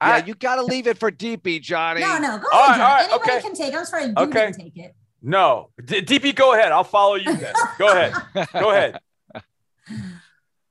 Yeah, 0.00 0.08
I- 0.14 0.24
you 0.24 0.34
got 0.34 0.56
to 0.56 0.62
leave 0.62 0.86
it 0.86 0.98
for 0.98 1.10
DP, 1.10 1.60
Johnny. 1.60 2.00
No, 2.02 2.18
no, 2.18 2.38
go 2.38 2.46
All 2.52 2.64
ahead, 2.68 2.80
right, 2.80 2.80
all 2.80 2.94
right, 2.94 3.08
Anybody 3.10 3.30
okay. 3.32 3.40
can 3.42 3.54
take. 3.54 3.72
it. 3.74 3.76
I'm 3.76 3.84
sorry, 3.84 4.04
you 4.06 4.14
Okay. 4.16 4.52
can 4.52 4.52
take 4.52 4.76
it. 4.76 4.94
No. 5.20 5.70
D- 5.84 6.02
DP, 6.02 6.34
go 6.36 6.54
ahead. 6.54 6.70
I'll 6.70 6.84
follow 6.84 7.16
you 7.16 7.34
then. 7.36 7.52
Go 7.78 7.88
ahead. 7.92 8.14
Go 8.52 8.70
ahead. 8.70 9.00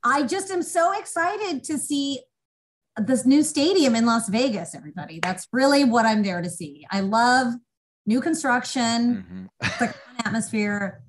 I 0.04 0.24
just 0.24 0.50
am 0.52 0.64
so 0.64 0.98
excited 0.98 1.64
to 1.66 1.78
see 1.78 2.22
this 2.96 3.26
new 3.26 3.44
stadium 3.44 3.96
in 3.96 4.06
Las 4.06 4.30
Vegas, 4.30 4.74
everybody. 4.74 5.20
That's 5.22 5.48
really 5.52 5.84
what 5.84 6.06
I'm 6.06 6.24
there 6.24 6.42
to 6.42 6.50
see. 6.50 6.86
I 6.90 7.02
love 7.02 7.54
new 8.06 8.22
construction, 8.22 9.50
Mhm. 9.62 9.80
the 9.80 9.94
atmosphere. 10.26 11.04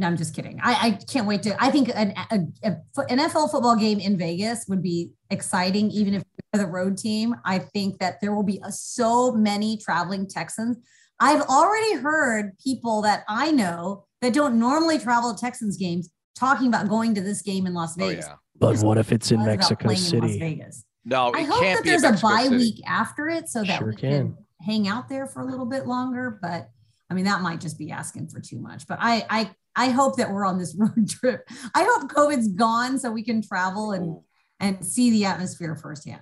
No, 0.00 0.06
I'm 0.06 0.16
just 0.16 0.34
kidding. 0.34 0.58
I, 0.62 0.72
I 0.86 0.90
can't 0.92 1.26
wait 1.26 1.42
to. 1.44 1.62
I 1.62 1.70
think 1.70 1.90
an 1.94 2.14
a, 2.30 2.40
a 2.64 2.76
NFL 3.06 3.50
football 3.50 3.76
game 3.76 4.00
in 4.00 4.16
Vegas 4.16 4.64
would 4.68 4.82
be 4.82 5.10
exciting, 5.30 5.90
even 5.90 6.14
if 6.14 6.22
you're 6.54 6.64
the 6.64 6.70
road 6.70 6.96
team. 6.96 7.34
I 7.44 7.58
think 7.58 7.98
that 7.98 8.20
there 8.20 8.34
will 8.34 8.42
be 8.42 8.60
uh 8.62 8.70
so 8.70 9.32
many 9.32 9.76
traveling 9.76 10.26
Texans. 10.26 10.78
I've 11.20 11.42
already 11.42 11.96
heard 11.96 12.56
people 12.58 13.02
that 13.02 13.24
I 13.28 13.50
know 13.50 14.06
that 14.22 14.32
don't 14.32 14.58
normally 14.58 14.98
travel 14.98 15.34
to 15.34 15.38
Texans 15.40 15.76
games 15.76 16.08
talking 16.34 16.68
about 16.68 16.88
going 16.88 17.14
to 17.14 17.20
this 17.20 17.42
game 17.42 17.66
in 17.66 17.74
Las 17.74 17.94
Oh, 17.98 18.06
Vegas. 18.08 18.26
yeah. 18.26 18.36
But 18.58 18.78
what 18.80 18.96
if 18.98 19.12
it's 19.12 19.30
in 19.30 19.44
Mexico 19.44 19.84
playing 19.84 19.98
in 20.14 20.20
Las 20.20 20.30
City? 20.32 20.38
Vegas. 20.38 20.84
No, 21.04 21.32
I 21.34 21.42
hope 21.42 21.60
can't 21.60 21.78
that 21.78 21.84
there's 21.84 22.02
in 22.02 22.08
a 22.08 22.12
Mexico 22.12 22.28
bye 22.28 22.42
City. 22.44 22.56
week 22.56 22.80
after 22.86 23.28
it 23.28 23.48
so 23.48 23.62
that 23.64 23.78
Sure 23.78 23.88
we 23.88 23.96
can. 23.96 24.10
can. 24.10 24.36
hang 24.60 24.88
out 24.88 25.08
there 25.10 25.26
for 25.26 25.40
a 25.40 25.46
little 25.46 25.66
bit 25.66 25.86
longer. 25.86 26.38
But 26.42 26.70
I 27.10 27.14
mean, 27.14 27.24
that 27.24 27.40
might 27.42 27.60
just 27.60 27.78
be 27.78 27.90
asking 27.90 28.28
for 28.28 28.38
too 28.40 28.58
much. 28.60 28.86
But 28.86 28.98
I 29.00 29.26
I 29.28 29.50
I 29.76 29.90
hope 29.90 30.16
that 30.16 30.30
we're 30.30 30.44
on 30.44 30.58
this 30.58 30.74
road 30.78 31.08
trip. 31.08 31.48
I 31.74 31.88
hope 31.88 32.10
COVID's 32.10 32.48
gone 32.48 32.98
so 32.98 33.10
we 33.10 33.22
can 33.22 33.42
travel 33.42 33.92
and 33.92 34.18
and 34.58 34.84
see 34.84 35.10
the 35.10 35.24
atmosphere 35.24 35.74
firsthand. 35.74 36.20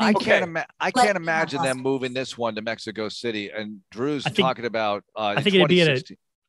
I 0.00 0.06
Thank 0.06 0.16
Okay. 0.16 0.24
can't 0.26 0.44
ima- 0.44 0.66
I 0.80 0.90
can't 0.90 1.18
me 1.18 1.22
imagine 1.22 1.62
them 1.62 1.78
moving 1.80 2.14
this 2.14 2.36
one 2.36 2.54
to 2.56 2.62
Mexico 2.62 3.08
City. 3.08 3.50
And 3.50 3.80
Drew's 3.90 4.24
think- 4.24 4.36
talking 4.38 4.64
about 4.64 5.04
uh, 5.16 5.34
I 5.36 5.42
think 5.42 5.54
it'd 5.54 5.68
be 5.68 5.80
in 5.80 5.88
a, 5.90 6.00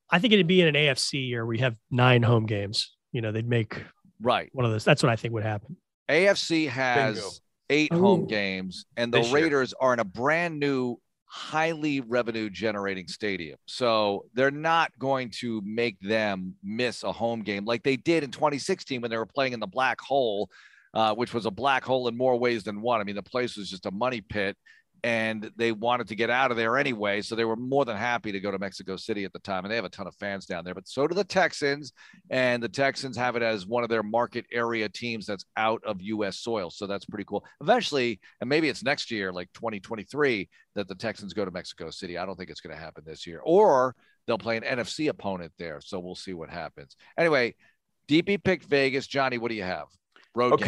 I 0.10 0.20
think 0.20 0.34
it'd 0.34 0.48
be 0.48 0.62
in 0.62 0.68
an 0.68 0.76
AFC 0.76 1.28
year. 1.28 1.42
Where 1.46 1.50
we 1.50 1.60
have 1.60 1.76
nine 1.92 2.24
home 2.24 2.46
games. 2.46 2.96
You 3.12 3.22
know, 3.22 3.32
they'd 3.32 3.48
make 3.48 3.82
right. 4.22 4.50
one 4.54 4.66
of 4.66 4.72
those. 4.72 4.84
That's 4.84 5.04
what 5.04 5.12
I 5.12 5.16
think 5.16 5.34
would 5.34 5.44
happen. 5.44 5.78
AFC 6.10 6.68
has 6.70 7.16
Bingo. 7.16 7.30
eight 7.70 7.94
home 7.94 8.28
games, 8.28 8.86
and 8.98 9.14
the 9.14 9.20
This 9.20 9.28
year. 9.32 9.44
Raiders 9.44 9.74
are 9.80 9.94
in 9.94 10.00
a 10.00 10.04
brand 10.06 10.60
new, 10.60 11.00
highly 11.26 12.02
revenue 12.02 12.50
generating 12.50 13.08
stadium. 13.08 13.58
So 13.66 14.26
they're 14.34 14.52
not 14.52 14.92
going 15.00 15.32
to 15.40 15.62
make 15.66 16.00
them 16.00 16.56
miss 16.64 17.04
a 17.04 17.12
home 17.12 17.42
game 17.42 17.66
like 17.66 17.84
they 17.84 17.98
did 17.98 18.24
in 18.24 18.32
2016 18.32 19.02
when 19.02 19.12
they 19.12 19.18
were 19.18 19.26
playing 19.26 19.54
in 19.54 19.60
the 19.60 19.68
black 19.68 20.00
hole, 20.00 20.50
uh, 20.94 21.14
which 21.16 21.34
was 21.34 21.46
a 21.46 21.52
black 21.52 21.84
hole 21.84 22.08
in 22.08 22.16
more 22.16 22.38
ways 22.38 22.64
than 22.64 22.82
one. 22.82 23.02
I 23.02 23.04
mean, 23.04 23.16
the 23.16 23.24
place 23.24 23.58
was 23.58 23.70
just 23.70 23.86
a 23.86 23.92
money 23.92 24.22
pit. 24.22 24.56
And 25.06 25.52
they 25.56 25.72
wanted 25.72 26.08
to 26.08 26.16
get 26.16 26.32
out 26.32 26.50
of 26.50 26.58
there 26.58 26.80
anyway. 26.80 27.22
So 27.22 27.36
they 27.36 27.46
were 27.46 27.56
more 27.56 27.86
than 27.86 27.96
happy 27.96 28.32
to 28.32 28.40
go 28.40 28.50
to 28.50 28.58
Mexico 28.58 28.96
City 28.96 29.24
at 29.24 29.34
the 29.34 29.40
time. 29.40 29.64
And 29.64 29.72
they 29.72 29.76
have 29.76 29.86
a 29.86 29.90
ton 29.90 30.08
of 30.08 30.16
fans 30.16 30.48
down 30.48 30.66
there. 30.66 30.74
But 30.74 30.88
so 30.88 31.06
do 31.08 31.14
the 31.14 31.24
Texans 31.24 31.94
and 32.32 32.62
the 32.62 32.68
Texans 32.68 33.16
have 33.16 33.36
it 33.36 33.44
as 33.44 33.68
one 33.68 33.84
of 33.84 33.90
their 33.90 34.02
market 34.02 34.48
area 34.52 34.90
teams 34.90 35.28
that's 35.28 35.46
out 35.58 35.80
of 35.86 36.02
U.S. 36.02 36.40
soil. 36.40 36.72
So 36.72 36.88
that's 36.88 37.06
pretty 37.06 37.26
cool. 37.26 37.46
Eventually, 37.62 38.20
and 38.42 38.50
maybe 38.50 38.68
it's 38.68 38.84
next 38.84 39.12
year, 39.12 39.32
like 39.32 39.54
2023, 39.54 40.50
that 40.74 40.88
the 40.88 40.96
Texans 40.96 41.34
go 41.34 41.46
to 41.46 41.52
Mexico 41.52 41.92
City. 41.92 42.18
I 42.18 42.26
don't 42.26 42.36
think 42.36 42.50
it's 42.50 42.62
going 42.62 42.76
to 42.76 42.82
happen 42.82 43.04
this 43.06 43.28
year, 43.28 43.42
or 43.44 43.96
they'll 44.26 44.40
play 44.40 44.58
an 44.58 44.64
NFC 44.64 45.10
opponent 45.10 45.52
there. 45.60 45.82
So 45.82 46.00
we'll 46.00 46.16
see 46.16 46.34
what 46.34 46.50
happens. 46.50 46.96
Anyway, 47.16 47.54
DP 48.08 48.44
picked 48.44 48.66
Vegas. 48.66 49.06
Johnny, 49.06 49.38
what 49.38 49.50
do 49.50 49.56
you 49.56 49.64
have? 49.64 49.86
Road 50.34 50.58
game. 50.58 50.66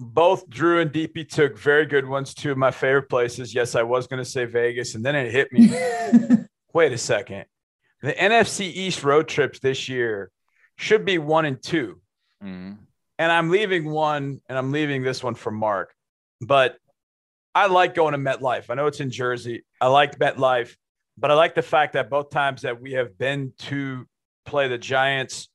Okay. 0.00 0.10
Both 0.12 0.48
Drew 0.48 0.80
and 0.80 0.90
DP 0.92 1.28
took 1.28 1.58
very 1.58 1.86
good 1.86 2.06
ones. 2.08 2.34
Two 2.34 2.52
of 2.52 2.58
my 2.58 2.70
favorite 2.70 3.08
places. 3.08 3.54
Yes, 3.54 3.74
I 3.74 3.82
was 3.82 4.06
going 4.06 4.22
to 4.22 4.28
say 4.28 4.44
Vegas, 4.44 4.94
and 4.94 5.04
then 5.04 5.14
it 5.14 5.30
hit 5.30 5.52
me. 5.52 5.70
Wait 6.74 6.92
a 6.92 6.98
second. 6.98 7.44
The 8.02 8.12
NFC 8.12 8.62
East 8.62 9.04
road 9.04 9.28
trips 9.28 9.58
this 9.58 9.88
year 9.88 10.30
should 10.76 11.04
be 11.04 11.18
one 11.18 11.44
and 11.44 11.62
two. 11.62 12.00
Mhm. 12.42 12.78
And 13.18 13.30
I'm 13.32 13.50
leaving 13.50 13.90
one, 13.90 14.40
and 14.48 14.56
I'm 14.56 14.72
leaving 14.72 15.02
this 15.02 15.22
one 15.22 15.34
for 15.34 15.50
Mark. 15.50 15.92
But 16.40 16.76
I 17.54 17.66
like 17.66 17.94
going 17.94 18.12
to 18.12 18.18
MetLife. 18.18 18.70
I 18.70 18.74
know 18.74 18.86
it's 18.86 19.00
in 19.00 19.10
Jersey. 19.10 19.64
I 19.80 19.88
like 19.88 20.18
MetLife, 20.18 20.74
but 21.18 21.30
I 21.30 21.34
like 21.34 21.54
the 21.54 21.60
fact 21.62 21.92
that 21.92 22.08
both 22.08 22.30
times 22.30 22.62
that 22.62 22.80
we 22.80 22.92
have 22.92 23.18
been 23.18 23.52
to 23.58 24.06
play 24.46 24.68
the 24.68 24.78
Giants 24.78 25.50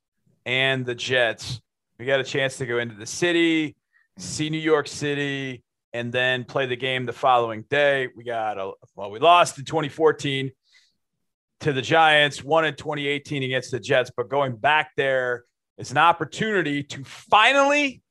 and 0.46 0.86
the 0.86 0.94
Jets, 0.94 1.60
we 1.98 2.06
got 2.06 2.20
a 2.20 2.24
chance 2.24 2.58
to 2.58 2.68
go 2.68 2.78
into 2.78 2.94
the 2.94 3.08
city, 3.08 3.76
see 4.18 4.50
New 4.50 4.58
York 4.58 4.88
City, 4.88 5.64
and 5.94 6.12
then 6.12 6.44
play 6.44 6.66
the 6.66 6.76
game 6.76 7.06
the 7.06 7.14
following 7.14 7.64
day. 7.70 8.10
We 8.16 8.24
got 8.24 8.58
a 8.58 8.72
well, 8.96 9.12
we 9.12 9.20
lost 9.20 9.58
in 9.58 9.66
2014 9.66 10.52
to 11.62 11.74
the 11.74 11.82
Giants, 11.82 12.44
won 12.44 12.66
in 12.66 12.76
2018 12.76 13.44
against 13.44 13.72
the 13.72 13.80
Jets, 13.80 14.12
but 14.16 14.30
going 14.30 14.56
back 14.58 14.92
there 14.98 15.46
is 15.78 15.92
an 15.92 15.98
opportunity 15.98 16.84
to 16.84 17.04
finally 17.04 18.02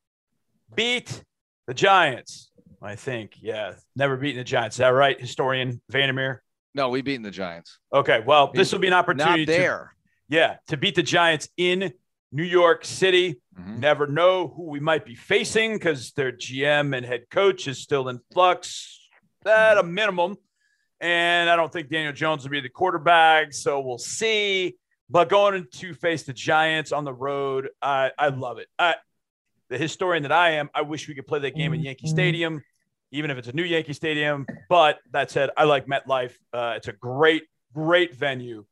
beat 0.75 1.23
the 1.67 1.75
Giants. 1.75 2.51
I 2.83 2.97
think, 2.97 3.37
yeah, 3.41 3.75
never 3.97 4.17
beaten 4.17 4.39
the 4.39 4.45
Giants. 4.45 4.77
Is 4.77 4.79
that 4.79 4.89
right, 4.89 5.19
historian 5.19 5.81
Vandermeer? 5.91 6.43
No, 6.75 6.89
we 6.91 7.03
beaten 7.03 7.23
the 7.23 7.31
Giants. 7.31 7.79
Okay, 7.93 8.21
well, 8.27 8.51
this 8.53 8.73
will 8.73 8.81
be 8.81 8.89
an 8.89 8.93
opportunity 8.93 9.47
Not 9.47 9.53
to 9.53 9.59
there. 9.59 9.95
yeah, 10.29 10.57
to 10.69 10.77
beat 10.77 10.95
the 10.95 11.03
Giants 11.03 11.49
in 11.57 11.93
New 12.35 12.43
York 12.43 12.85
City. 12.85 13.41
Mhm. 13.57 13.79
Never 13.79 14.09
know 14.09 14.49
who 14.49 14.65
we 14.65 14.81
might 14.81 15.05
be 15.05 15.15
facing 15.15 15.75
because 15.75 16.11
their 16.13 16.33
GM 16.33 16.93
and 16.93 17.07
head 17.07 17.31
coach 17.31 17.69
is 17.69 17.79
still 17.79 18.09
in 18.09 18.19
flux 18.33 19.09
at 19.47 19.79
a 19.79 19.85
minimum. 19.85 20.37
And 21.01 21.49
I 21.49 21.55
don't 21.55 21.73
think 21.73 21.91
Daniel 21.91 22.13
Jones 22.13 22.43
will 22.43 22.51
be 22.51 22.61
the 22.61 22.69
quarterback. 22.69 23.53
So 23.53 23.81
we'll 23.81 23.99
see. 23.99 24.77
But 25.09 25.29
going 25.29 25.69
to 25.75 25.95
face 25.95 26.25
the 26.25 26.33
Giants 26.33 26.91
on 26.91 27.05
the 27.05 27.13
road, 27.13 27.69
I, 27.81 28.11
I 28.19 28.29
love 28.29 28.59
it. 28.59 28.67
I, 28.81 28.97
the 29.69 29.79
historian 29.79 30.25
that 30.25 30.33
I 30.33 30.53
am, 30.53 30.71
I 30.75 30.83
wish 30.83 31.07
we 31.07 31.15
could 31.15 31.27
play 31.27 31.39
that 31.39 31.55
game 31.55 31.73
in 31.73 31.83
Yankee 31.83 32.09
Stadium, 32.09 32.65
even 33.13 33.31
if 33.31 33.39
it's 33.39 33.49
a 33.49 33.53
new 33.53 33.63
Yankee 33.63 33.93
Stadium. 33.93 34.45
But 34.69 34.99
that 35.13 35.31
said, 35.31 35.51
I 35.57 35.65
like 35.65 35.87
MetLife. 35.87 36.33
Uh, 36.53 36.75
it's 36.77 36.89
a 36.89 36.93
great, 36.93 37.45
great 37.73 38.15
venue. 38.17 38.65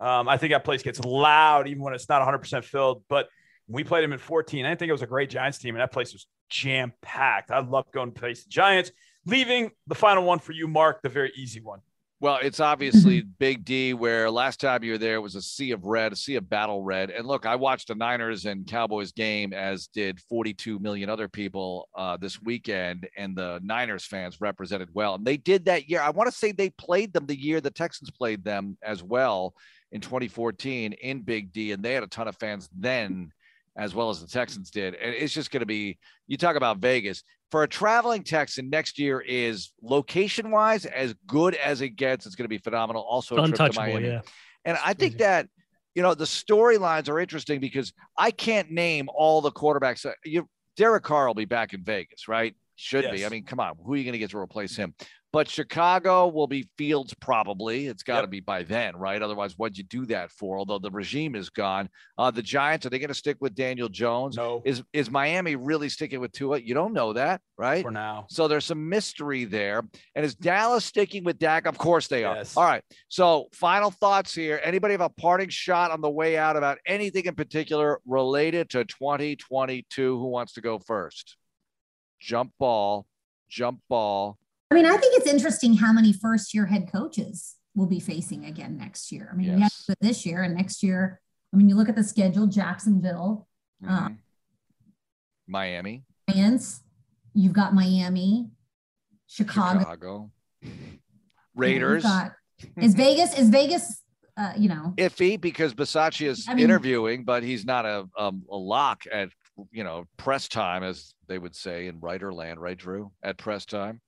Um, 0.00 0.28
I 0.28 0.38
think 0.38 0.52
that 0.52 0.64
place 0.64 0.82
gets 0.82 0.98
loud 1.00 1.68
even 1.68 1.82
when 1.82 1.94
it's 1.94 2.08
not 2.08 2.26
100% 2.26 2.64
filled. 2.64 3.02
But 3.08 3.28
we 3.68 3.84
played 3.84 4.02
them 4.02 4.12
in 4.12 4.18
14, 4.18 4.66
I 4.66 4.74
think 4.74 4.88
it 4.88 4.92
was 4.92 5.02
a 5.02 5.06
great 5.06 5.30
Giants 5.30 5.58
team, 5.58 5.74
and 5.74 5.82
that 5.82 5.92
place 5.92 6.12
was 6.12 6.26
jam 6.48 6.92
packed. 7.02 7.50
I 7.50 7.60
love 7.60 7.86
going 7.92 8.12
to 8.12 8.20
face 8.20 8.44
the 8.44 8.50
Giants. 8.50 8.90
Leaving 9.26 9.70
the 9.86 9.94
final 9.94 10.24
one 10.24 10.38
for 10.38 10.52
you, 10.52 10.66
Mark, 10.66 11.02
the 11.02 11.08
very 11.08 11.32
easy 11.36 11.60
one. 11.60 11.80
Well, 12.22 12.38
it's 12.42 12.60
obviously 12.60 13.22
Big 13.38 13.64
D, 13.64 13.94
where 13.94 14.30
last 14.30 14.60
time 14.60 14.82
you 14.82 14.92
were 14.92 14.98
there 14.98 15.20
was 15.20 15.36
a 15.36 15.42
sea 15.42 15.70
of 15.70 15.84
red, 15.84 16.12
a 16.12 16.16
sea 16.16 16.34
of 16.36 16.50
battle 16.50 16.82
red. 16.82 17.10
And 17.10 17.26
look, 17.26 17.46
I 17.46 17.56
watched 17.56 17.88
the 17.88 17.94
Niners 17.94 18.44
and 18.44 18.66
Cowboys 18.66 19.12
game, 19.12 19.54
as 19.54 19.86
did 19.86 20.20
42 20.20 20.78
million 20.80 21.08
other 21.08 21.28
people 21.28 21.88
uh, 21.94 22.16
this 22.18 22.42
weekend, 22.42 23.08
and 23.16 23.36
the 23.36 23.60
Niners 23.62 24.04
fans 24.04 24.40
represented 24.40 24.88
well. 24.92 25.14
And 25.14 25.24
they 25.24 25.38
did 25.38 25.66
that 25.66 25.88
year. 25.88 26.00
I 26.02 26.10
want 26.10 26.30
to 26.30 26.36
say 26.36 26.52
they 26.52 26.70
played 26.70 27.12
them 27.12 27.26
the 27.26 27.40
year 27.40 27.60
the 27.60 27.70
Texans 27.70 28.10
played 28.10 28.44
them 28.44 28.76
as 28.82 29.02
well 29.02 29.54
in 29.92 30.00
2014 30.00 30.92
in 30.92 31.22
Big 31.22 31.52
D, 31.52 31.72
and 31.72 31.82
they 31.82 31.94
had 31.94 32.02
a 32.02 32.08
ton 32.08 32.28
of 32.28 32.36
fans 32.36 32.68
then, 32.76 33.32
as 33.76 33.94
well 33.94 34.10
as 34.10 34.20
the 34.20 34.26
Texans 34.26 34.70
did. 34.70 34.94
And 34.94 35.14
it's 35.14 35.32
just 35.32 35.50
going 35.50 35.60
to 35.60 35.66
be, 35.66 35.98
you 36.26 36.36
talk 36.36 36.56
about 36.56 36.78
Vegas 36.78 37.22
for 37.50 37.62
a 37.62 37.68
traveling 37.68 38.22
Texan 38.22 38.70
next 38.70 38.98
year 38.98 39.20
is 39.20 39.72
location 39.82 40.50
wise 40.50 40.86
as 40.86 41.14
good 41.26 41.54
as 41.56 41.80
it 41.80 41.90
gets. 41.90 42.26
It's 42.26 42.36
going 42.36 42.44
to 42.44 42.48
be 42.48 42.58
phenomenal. 42.58 43.02
Also, 43.02 43.36
a 43.36 43.38
trip 43.38 43.56
to 43.56 43.64
Untouchable. 43.64 43.92
Miami. 43.92 44.08
Yeah. 44.08 44.20
And 44.64 44.78
I 44.84 44.94
think 44.94 45.14
crazy. 45.14 45.24
that, 45.24 45.48
you 45.94 46.02
know, 46.02 46.14
the 46.14 46.24
storylines 46.24 47.08
are 47.08 47.18
interesting 47.18 47.60
because 47.60 47.92
I 48.16 48.30
can't 48.30 48.70
name 48.70 49.08
all 49.12 49.40
the 49.40 49.50
quarterbacks. 49.50 50.06
You, 50.24 50.48
Derek 50.76 51.02
Carr 51.02 51.26
will 51.26 51.34
be 51.34 51.46
back 51.46 51.72
in 51.72 51.82
Vegas, 51.82 52.28
right? 52.28 52.54
Should 52.76 53.10
be. 53.10 53.26
I 53.26 53.28
mean, 53.28 53.44
come 53.44 53.60
on, 53.60 53.74
who 53.84 53.92
are 53.92 53.96
you 53.96 54.04
going 54.04 54.12
to 54.12 54.18
get 54.18 54.30
to 54.30 54.38
replace 54.38 54.76
him? 54.76 54.94
But 55.32 55.48
Chicago 55.48 56.26
will 56.26 56.46
be 56.48 56.68
Fields 56.76 57.14
probably. 57.20 57.86
It's 57.86 58.02
got 58.02 58.16
to 58.16 58.22
Yep. 58.22 58.30
be 58.30 58.40
by 58.40 58.64
then, 58.64 58.96
right? 58.96 59.22
Otherwise, 59.22 59.54
what'd 59.56 59.78
you 59.78 59.84
do 59.84 60.04
that 60.06 60.30
for? 60.32 60.58
Although 60.58 60.80
the 60.80 60.90
regime 60.90 61.36
is 61.36 61.50
gone. 61.50 61.88
Uh, 62.18 62.30
the 62.32 62.42
Giants, 62.42 62.84
are 62.84 62.90
they 62.90 62.98
going 62.98 63.08
to 63.08 63.14
stick 63.14 63.36
with 63.40 63.54
Daniel 63.54 63.88
Jones? 63.88 64.36
No, 64.36 64.60
Is 64.64 64.82
is 64.92 65.08
Miami 65.10 65.54
really 65.54 65.88
sticking 65.88 66.18
with 66.20 66.32
Tua? 66.32 66.58
You 66.58 66.74
don't 66.74 66.92
know 66.92 67.12
that, 67.12 67.40
right? 67.56 67.82
for 67.84 67.92
now. 67.92 68.26
So 68.28 68.48
there's 68.48 68.64
some 68.64 68.88
mystery 68.88 69.44
there. 69.44 69.82
And 70.16 70.24
is 70.24 70.34
Dallas 70.34 70.84
sticking 70.84 71.22
with 71.22 71.38
Dak? 71.38 71.66
Of 71.66 71.78
course 71.78 72.08
they 72.08 72.24
are. 72.24 72.36
Yes. 72.36 72.56
All 72.56 72.64
right. 72.64 72.82
So 73.08 73.48
final 73.52 73.92
thoughts 73.92 74.34
here. 74.34 74.60
Anybody 74.64 74.94
have 74.94 75.00
a 75.00 75.08
parting 75.08 75.48
shot 75.48 75.92
on 75.92 76.00
the 76.00 76.10
way 76.10 76.36
out 76.36 76.56
about 76.56 76.78
anything 76.86 77.26
in 77.26 77.36
particular 77.36 78.00
related 78.04 78.68
to 78.70 78.84
2022? 78.84 80.18
Who 80.18 80.26
wants 80.26 80.54
to 80.54 80.60
go 80.60 80.78
first? 80.80 81.36
Jump 82.20 82.52
ball, 82.58 83.06
jump 83.48 83.80
ball. 83.88 84.36
I 84.70 84.76
mean, 84.76 84.86
I 84.86 84.96
think 84.96 85.16
it's 85.16 85.26
interesting 85.26 85.74
how 85.74 85.92
many 85.92 86.12
first 86.12 86.54
year 86.54 86.66
head 86.66 86.88
coaches 86.92 87.56
will 87.74 87.86
be 87.86 87.98
facing 87.98 88.44
again 88.44 88.76
next 88.78 89.10
year. 89.10 89.28
I 89.32 89.36
mean, 89.36 89.54
we 89.56 89.60
have 89.62 89.72
this 90.00 90.24
year 90.24 90.42
and 90.42 90.54
next 90.54 90.82
year. 90.82 91.20
I 91.52 91.56
mean, 91.56 91.68
you 91.68 91.74
look 91.74 91.88
at 91.88 91.96
the 91.96 92.04
schedule, 92.04 92.46
Jacksonville, 92.46 93.46
Uh, 93.86 94.08
Mhm. 94.10 94.18
Miami, 95.48 96.04
Giants, 96.28 96.82
you've 97.32 97.54
got 97.54 97.72
Miami, 97.74 98.50
Chicago. 99.26 99.78
Chicago, 99.80 100.30
you 100.60 100.68
know, 100.70 100.74
you've 100.84 101.00
Raiders. 101.54 102.02
got- 102.02 102.32
is 102.76 102.94
Vegas, 102.94 103.36
is 103.38 103.48
Vegas, 103.48 104.02
uh, 104.36 104.52
you 104.58 104.68
know, 104.68 104.92
Iffy 104.98 105.40
because 105.40 105.72
Bisaccia 105.74 106.26
is 106.26 106.46
I 106.46 106.54
mean- 106.54 106.64
interviewing, 106.64 107.24
but 107.24 107.42
he's 107.42 107.64
not 107.64 107.86
a 107.86 108.06
um, 108.18 108.44
a 108.50 108.56
lock 108.56 109.04
at 109.10 109.30
you 109.72 109.82
know 109.82 110.04
press 110.18 110.46
time, 110.46 110.82
as 110.82 111.14
they 111.26 111.38
would 111.38 111.56
say 111.56 111.86
in 111.86 111.98
writer 112.00 112.32
land, 112.34 112.60
right, 112.60 112.76
Drew? 112.76 113.10
At 113.22 113.38
press 113.38 113.64
time, 113.64 114.02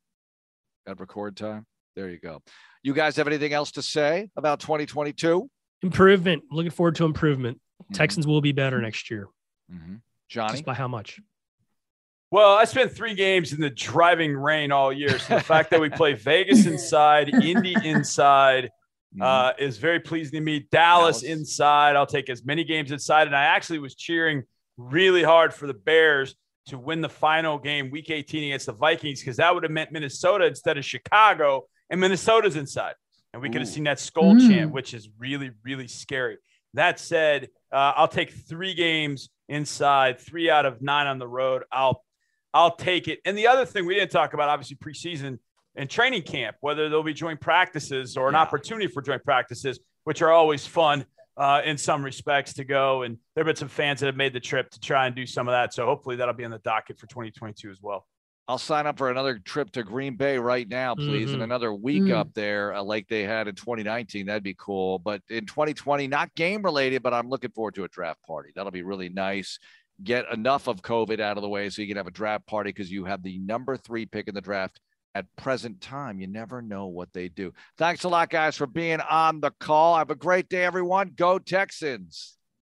at 0.86 1.00
record 1.00 1.36
time. 1.36 1.66
There 1.96 2.08
you 2.08 2.18
go. 2.18 2.42
You 2.82 2.94
guys 2.94 3.16
have 3.16 3.26
anything 3.26 3.52
else 3.52 3.70
to 3.72 3.82
say 3.82 4.30
about 4.36 4.60
2022? 4.60 5.48
Improvement. 5.82 6.44
Looking 6.50 6.70
forward 6.70 6.96
to 6.96 7.04
improvement. 7.04 7.58
Mm-hmm. 7.82 7.94
Texans 7.94 8.26
will 8.26 8.40
be 8.40 8.52
better 8.52 8.80
next 8.80 9.10
year. 9.10 9.28
Mhm. 9.72 10.00
Johnny. 10.28 10.52
Just 10.52 10.64
by 10.64 10.74
how 10.74 10.88
much? 10.88 11.20
Well, 12.30 12.56
I 12.56 12.64
spent 12.64 12.92
three 12.92 13.14
games 13.14 13.52
in 13.52 13.60
the 13.60 13.68
driving 13.68 14.34
rain 14.34 14.72
all 14.72 14.90
year. 14.92 15.18
So 15.18 15.36
the 15.36 15.42
fact 15.42 15.70
that 15.70 15.80
we 15.80 15.90
play 15.90 16.14
Vegas 16.14 16.64
inside, 16.66 17.28
Indy 17.28 17.76
inside, 17.84 18.70
Mhm. 19.14 19.22
uh, 19.22 19.52
is 19.58 19.76
very 19.76 20.00
pleasing 20.00 20.32
to 20.38 20.40
me. 20.40 20.60
Dallas, 20.70 21.20
Dallas. 21.20 21.22
inside. 21.22 21.96
I'll 21.96 22.06
take 22.06 22.30
as 22.30 22.42
many 22.44 22.64
games 22.64 22.90
inside. 22.90 23.26
And 23.26 23.36
I 23.36 23.44
actually 23.44 23.78
was 23.80 23.94
cheering 23.94 24.44
really 24.78 25.22
hard 25.22 25.52
for 25.52 25.66
the 25.66 25.74
Bears 25.74 26.34
to 26.66 26.78
win 26.78 27.00
the 27.00 27.08
final 27.08 27.58
game, 27.58 27.90
week 27.90 28.10
18 28.10 28.44
against 28.44 28.66
the 28.66 28.72
Vikings, 28.72 29.20
because 29.20 29.36
that 29.38 29.52
would 29.52 29.62
have 29.64 29.72
meant 29.72 29.92
Minnesota 29.92 30.46
instead 30.46 30.78
of 30.78 30.84
Chicago, 30.84 31.66
and 31.90 32.00
Minnesota's 32.00 32.56
inside. 32.56 32.94
And 33.32 33.42
we 33.42 33.48
could 33.48 33.60
have 33.62 33.68
seen 33.68 33.84
that 33.84 33.98
skull 33.98 34.34
Mm. 34.34 34.48
chant, 34.48 34.72
which 34.72 34.94
is 34.94 35.08
really, 35.18 35.50
really 35.64 35.88
scary. 35.88 36.38
That 36.74 36.98
said, 36.98 37.48
uh, 37.72 37.92
I'll 37.96 38.08
take 38.08 38.30
three 38.30 38.74
games 38.74 39.30
inside, 39.48 40.20
three 40.20 40.48
out 40.50 40.64
of 40.66 40.80
nine 40.82 41.06
on 41.06 41.18
the 41.18 41.28
road. 41.28 41.64
I'll 41.72 42.04
I'll 42.54 42.76
take 42.76 43.08
it. 43.08 43.18
And 43.24 43.36
the 43.36 43.46
other 43.46 43.64
thing 43.64 43.86
we 43.86 43.94
didn't 43.94 44.10
talk 44.10 44.34
about, 44.34 44.50
obviously, 44.50 44.76
preseason 44.76 45.38
and 45.74 45.88
training 45.88 46.20
camp, 46.20 46.54
whether 46.60 46.90
there'll 46.90 47.02
be 47.02 47.14
joint 47.14 47.40
practices 47.40 48.14
or 48.18 48.28
an 48.28 48.34
Yeah. 48.34 48.42
opportunity 48.42 48.88
for 48.88 49.00
joint 49.00 49.24
practices, 49.24 49.80
which 50.04 50.20
are 50.20 50.30
always 50.30 50.66
fun 50.66 51.06
uh, 51.36 51.62
in 51.64 51.78
some 51.78 52.04
respects 52.04 52.52
to 52.54 52.64
go. 52.64 53.02
And 53.02 53.16
there 53.34 53.42
have 53.42 53.46
been 53.46 53.56
some 53.56 53.68
fans 53.68 54.00
that 54.00 54.06
have 54.06 54.16
made 54.16 54.32
the 54.32 54.40
trip 54.40 54.70
to 54.70 54.80
try 54.80 55.06
and 55.06 55.16
do 55.16 55.26
some 55.26 55.48
of 55.48 55.52
that. 55.52 55.72
So 55.74 55.86
hopefully 55.86 56.16
that'll 56.16 56.34
be 56.34 56.44
on 56.44 56.50
the 56.50 56.58
docket 56.58 56.98
for 56.98 57.06
2022 57.06 57.70
as 57.70 57.78
well. 57.82 58.06
I'll 58.48 58.58
sign 58.58 58.86
up 58.88 58.98
for 58.98 59.08
another 59.10 59.38
trip 59.38 59.70
to 59.72 59.84
Green 59.84 60.16
Bay 60.16 60.36
right 60.36 60.68
now, 60.68 60.94
please, 60.96 61.32
and 61.32 61.40
Mhm. 61.40 61.44
another 61.44 61.72
week 61.72 62.02
Mm. 62.02 62.14
up 62.14 62.34
there 62.34 62.74
uh, 62.74 62.82
like 62.82 63.06
they 63.08 63.22
had 63.22 63.46
in 63.46 63.54
2019. 63.54 64.26
That'd 64.26 64.42
be 64.42 64.56
cool. 64.58 64.98
But 64.98 65.22
in 65.30 65.46
2020, 65.46 66.08
not 66.08 66.34
game 66.34 66.62
related, 66.62 67.02
but 67.02 67.14
I'm 67.14 67.28
looking 67.28 67.52
forward 67.52 67.76
to 67.76 67.84
a 67.84 67.88
draft 67.88 68.20
party. 68.26 68.50
That'll 68.54 68.72
be 68.72 68.82
really 68.82 69.08
nice. 69.08 69.58
Get 70.02 70.24
enough 70.32 70.66
of 70.66 70.82
COVID 70.82 71.20
out 71.20 71.36
of 71.38 71.42
the 71.42 71.48
way 71.48 71.70
so 71.70 71.80
you 71.82 71.88
can 71.88 71.96
have 71.96 72.08
a 72.08 72.10
draft 72.12 72.44
party 72.46 72.70
because 72.70 72.90
you 72.90 73.04
have 73.04 73.22
the 73.22 73.38
number 73.38 73.76
three 73.76 74.06
pick 74.06 74.26
in 74.26 74.34
the 74.34 74.40
draft 74.40 74.80
at 75.14 75.26
present 75.36 75.80
time. 75.80 76.20
You 76.20 76.26
never 76.26 76.62
know 76.62 76.86
what 76.86 77.12
they 77.12 77.28
do. 77.28 77.52
Thanks 77.76 78.04
a 78.04 78.08
lot, 78.08 78.30
guys, 78.30 78.56
for 78.56 78.66
being 78.66 79.00
on 79.00 79.40
the 79.40 79.50
call. 79.50 79.96
Have 79.96 80.10
a 80.10 80.14
great 80.14 80.48
day, 80.48 80.64
everyone. 80.64 81.12
Go 81.16 81.38
Texans. 81.38 82.36